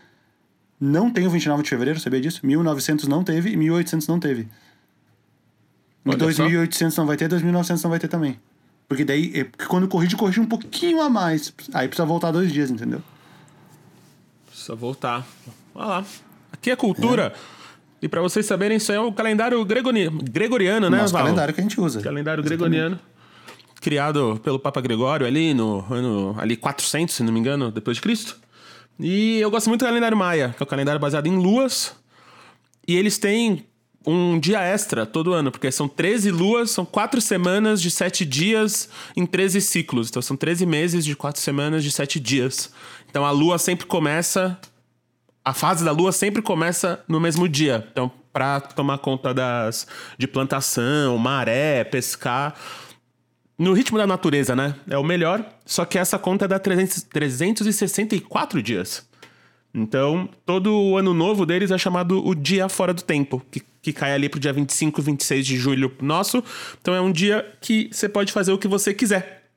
[0.81, 2.41] não tem o 29 de fevereiro, sabia disso?
[2.45, 4.49] 1900 não teve e 1800 não teve.
[6.05, 8.39] Olha 2800 não vai ter, 2900 não vai ter também.
[8.89, 11.53] Porque daí, é, porque quando corrige, corrige um pouquinho a mais.
[11.73, 13.01] Aí precisa voltar dois dias, entendeu?
[14.47, 15.25] Precisa voltar.
[15.75, 16.05] Olha lá.
[16.53, 17.33] Aqui é cultura.
[18.03, 21.23] E pra vocês saberem, isso aí é o calendário gregori- gregoriano, né, Nosso Val?
[21.23, 22.01] calendário que a gente usa.
[22.01, 22.59] Calendário Exatamente.
[22.71, 22.99] gregoriano.
[23.81, 28.03] Criado pelo Papa Gregório ali no ano ali 400, se não me engano, depois de
[28.03, 28.37] Cristo.
[28.99, 31.95] E eu gosto muito do calendário maia, que é o calendário baseado em luas.
[32.87, 33.65] E eles têm
[34.07, 38.89] um dia extra todo ano, porque são 13 luas, são 4 semanas de 7 dias
[39.17, 40.09] em 13 ciclos.
[40.09, 42.71] Então são 13 meses de 4 semanas de 7 dias.
[43.09, 44.59] Então a lua sempre começa.
[45.45, 47.89] A fase da lua sempre começa no mesmo dia.
[47.91, 49.87] Então, pra tomar conta das
[50.19, 52.55] de plantação, maré, pescar.
[53.61, 54.75] No ritmo da natureza, né?
[54.89, 55.45] É o melhor.
[55.67, 59.07] Só que essa conta dá 300, 364 dias.
[59.75, 63.93] Então, todo o ano novo deles é chamado o Dia Fora do Tempo, que, que
[63.93, 66.43] cai ali pro dia 25 e 26 de julho nosso.
[66.81, 69.51] Então, é um dia que você pode fazer o que você quiser,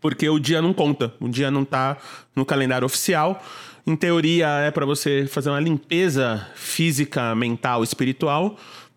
[0.00, 1.98] porque o dia não conta, o dia não tá
[2.34, 3.44] no calendário oficial.
[3.86, 8.56] Em teoria, é para você fazer uma limpeza física, mental, espiritual.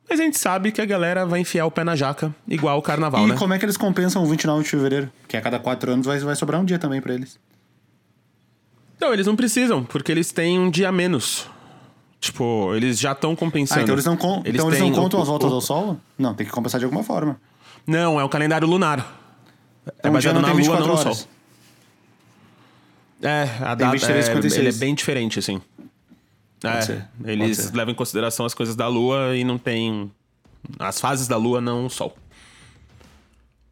[0.10, 2.82] Mas a gente sabe que a galera vai enfiar o pé na jaca, igual o
[2.82, 3.36] carnaval, E né?
[3.36, 5.12] como é que eles compensam o 29 de fevereiro?
[5.28, 7.39] Que a cada quatro anos vai, vai sobrar um dia também pra eles.
[9.01, 11.47] Não, eles não precisam, porque eles têm um dia a menos.
[12.20, 13.80] Tipo, eles já estão compensando.
[13.82, 15.99] Ah, então eles não, con- então eles não contam o- as voltas o- ao sol?
[16.18, 17.39] Não, tem que compensar de alguma forma.
[17.86, 18.99] Não, é o calendário lunar.
[19.86, 21.28] É Então dia baseado na lua, 24 não no sol.
[23.22, 24.58] É, a data 23, é, 56.
[24.58, 25.62] ele é bem diferente, assim.
[26.64, 27.76] É, ser, pode eles ser.
[27.76, 30.12] levam em consideração as coisas da lua e não tem...
[30.80, 32.18] As fases da lua, não o sol.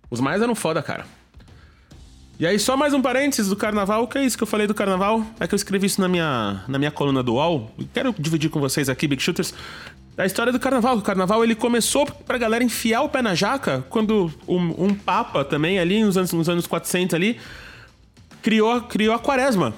[0.09, 1.05] Os mais eram foda, cara.
[2.39, 4.03] E aí, só mais um parênteses do carnaval.
[4.03, 5.25] O que é isso que eu falei do carnaval?
[5.39, 7.71] É que eu escrevi isso na minha, na minha coluna do UOL.
[7.77, 9.53] E Quero dividir com vocês aqui, Big Shooters,
[10.17, 10.97] a história do carnaval.
[10.97, 15.45] O carnaval ele começou pra galera enfiar o pé na jaca quando um, um papa
[15.45, 17.39] também, ali nos anos, nos anos 400 ali,
[18.41, 19.73] criou, criou a quaresma.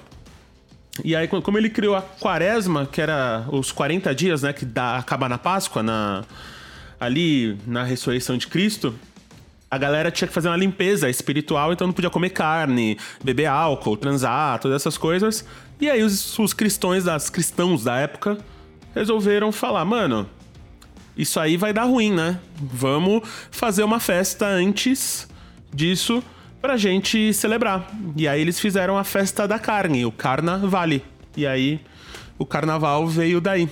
[1.04, 4.66] E aí, co- como ele criou a quaresma, que era os 40 dias, né, que
[4.66, 6.24] dá, acaba na Páscoa, na,
[7.00, 8.96] ali na ressurreição de Cristo,
[9.70, 13.98] a galera tinha que fazer uma limpeza espiritual, então não podia comer carne, beber álcool,
[13.98, 15.46] transar, todas essas coisas.
[15.82, 18.38] E aí os, os cristãos das cristãos da época
[18.94, 20.30] resolveram falar, mano,
[21.18, 22.40] isso aí vai dar ruim, né?
[22.56, 25.28] Vamos fazer uma festa antes
[25.74, 26.24] disso
[26.66, 27.88] pra gente celebrar.
[28.18, 31.06] E aí eles fizeram a festa da carne, o Carnavale.
[31.38, 31.80] E aí
[32.40, 33.70] o carnaval veio daí.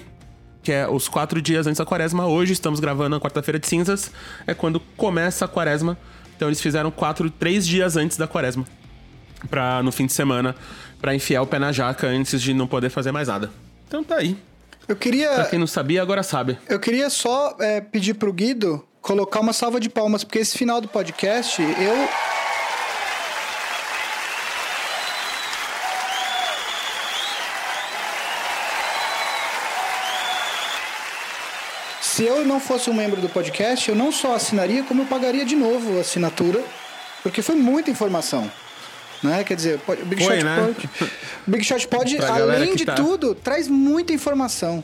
[0.62, 2.28] Que é os quatro dias antes da quaresma.
[2.28, 4.12] Hoje estamos gravando na quarta-feira de cinzas.
[4.46, 5.98] É quando começa a quaresma.
[6.36, 8.64] Então eles fizeram quatro, três dias antes da quaresma.
[9.50, 10.56] Pra, no fim de semana,
[11.02, 13.50] pra enfiar o pé na jaca antes de não poder fazer mais nada.
[13.88, 14.38] Então tá aí.
[14.88, 16.60] Eu Pra queria, quem não sabia, agora sabe.
[16.70, 20.80] eu queria só é, pedir pro Guido colocar uma salva de palmas, porque esse final
[20.80, 22.33] do podcast eu.
[32.14, 35.44] Se eu não fosse um membro do podcast, eu não só assinaria, como eu pagaria
[35.44, 36.64] de novo a assinatura,
[37.24, 38.52] porque foi muita informação.
[39.24, 39.44] Né?
[39.44, 40.58] Quer dizer, pode- o Big Foi, Shot né?
[40.64, 40.90] Pod,
[41.48, 44.84] Big Shot Pod, Pra galera além de tá- tudo, traz muita informação.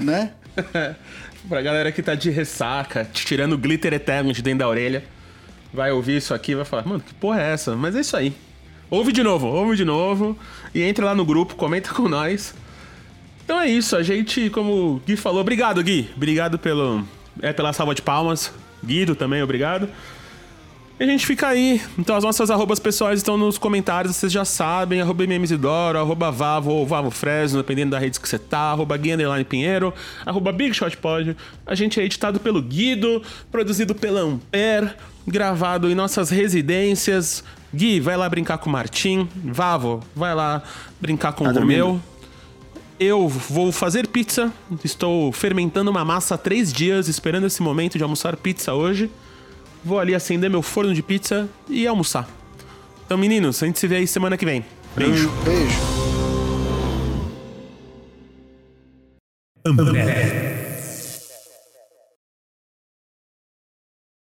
[0.00, 0.34] Né?
[1.48, 5.02] pra galera que tá de ressaca, tirando glitter eterno de dentro da orelha,
[5.74, 7.74] vai ouvir isso aqui e vai falar, mano, que porra é essa?
[7.74, 8.32] Mas é isso aí.
[8.88, 10.38] Ouve de novo, ouve de novo.
[10.72, 12.54] E entre lá no grupo, comenta com nós.
[13.52, 16.08] Então é isso, a gente, como o Gui falou, obrigado, Gui.
[16.16, 17.04] Obrigado pelo.
[17.42, 18.50] É pela salva de palmas.
[18.82, 19.90] Guido também, obrigado.
[20.98, 21.78] E a gente fica aí.
[21.98, 25.02] Então as nossas arrobas pessoais estão nos comentários, vocês já sabem.
[25.02, 28.70] Arroba MMZidoro, arroba Vavo ou Vavo Fresno, dependendo da rede que você tá.
[28.70, 29.92] Arroba Gui Underline Pinheiro,
[30.24, 31.36] arroba Big Shot Pod.
[31.66, 33.20] A gente é editado pelo Guido,
[33.50, 34.92] produzido pela Ampere,
[35.26, 37.44] gravado em nossas residências.
[37.74, 39.28] Gui, vai lá brincar com o Martim.
[39.44, 40.62] Vavo, vai lá
[40.98, 41.84] brincar com o dormindo.
[41.84, 42.11] Romeu.
[43.04, 44.52] Eu vou fazer pizza.
[44.84, 49.10] Estou fermentando uma massa há três dias, esperando esse momento de almoçar pizza hoje.
[49.84, 52.28] Vou ali acender meu forno de pizza e almoçar.
[53.04, 54.64] Então, meninos, a gente se vê aí semana que vem.
[54.94, 55.28] Beijo.
[55.44, 55.80] Beijo.
[59.66, 60.51] Ambev.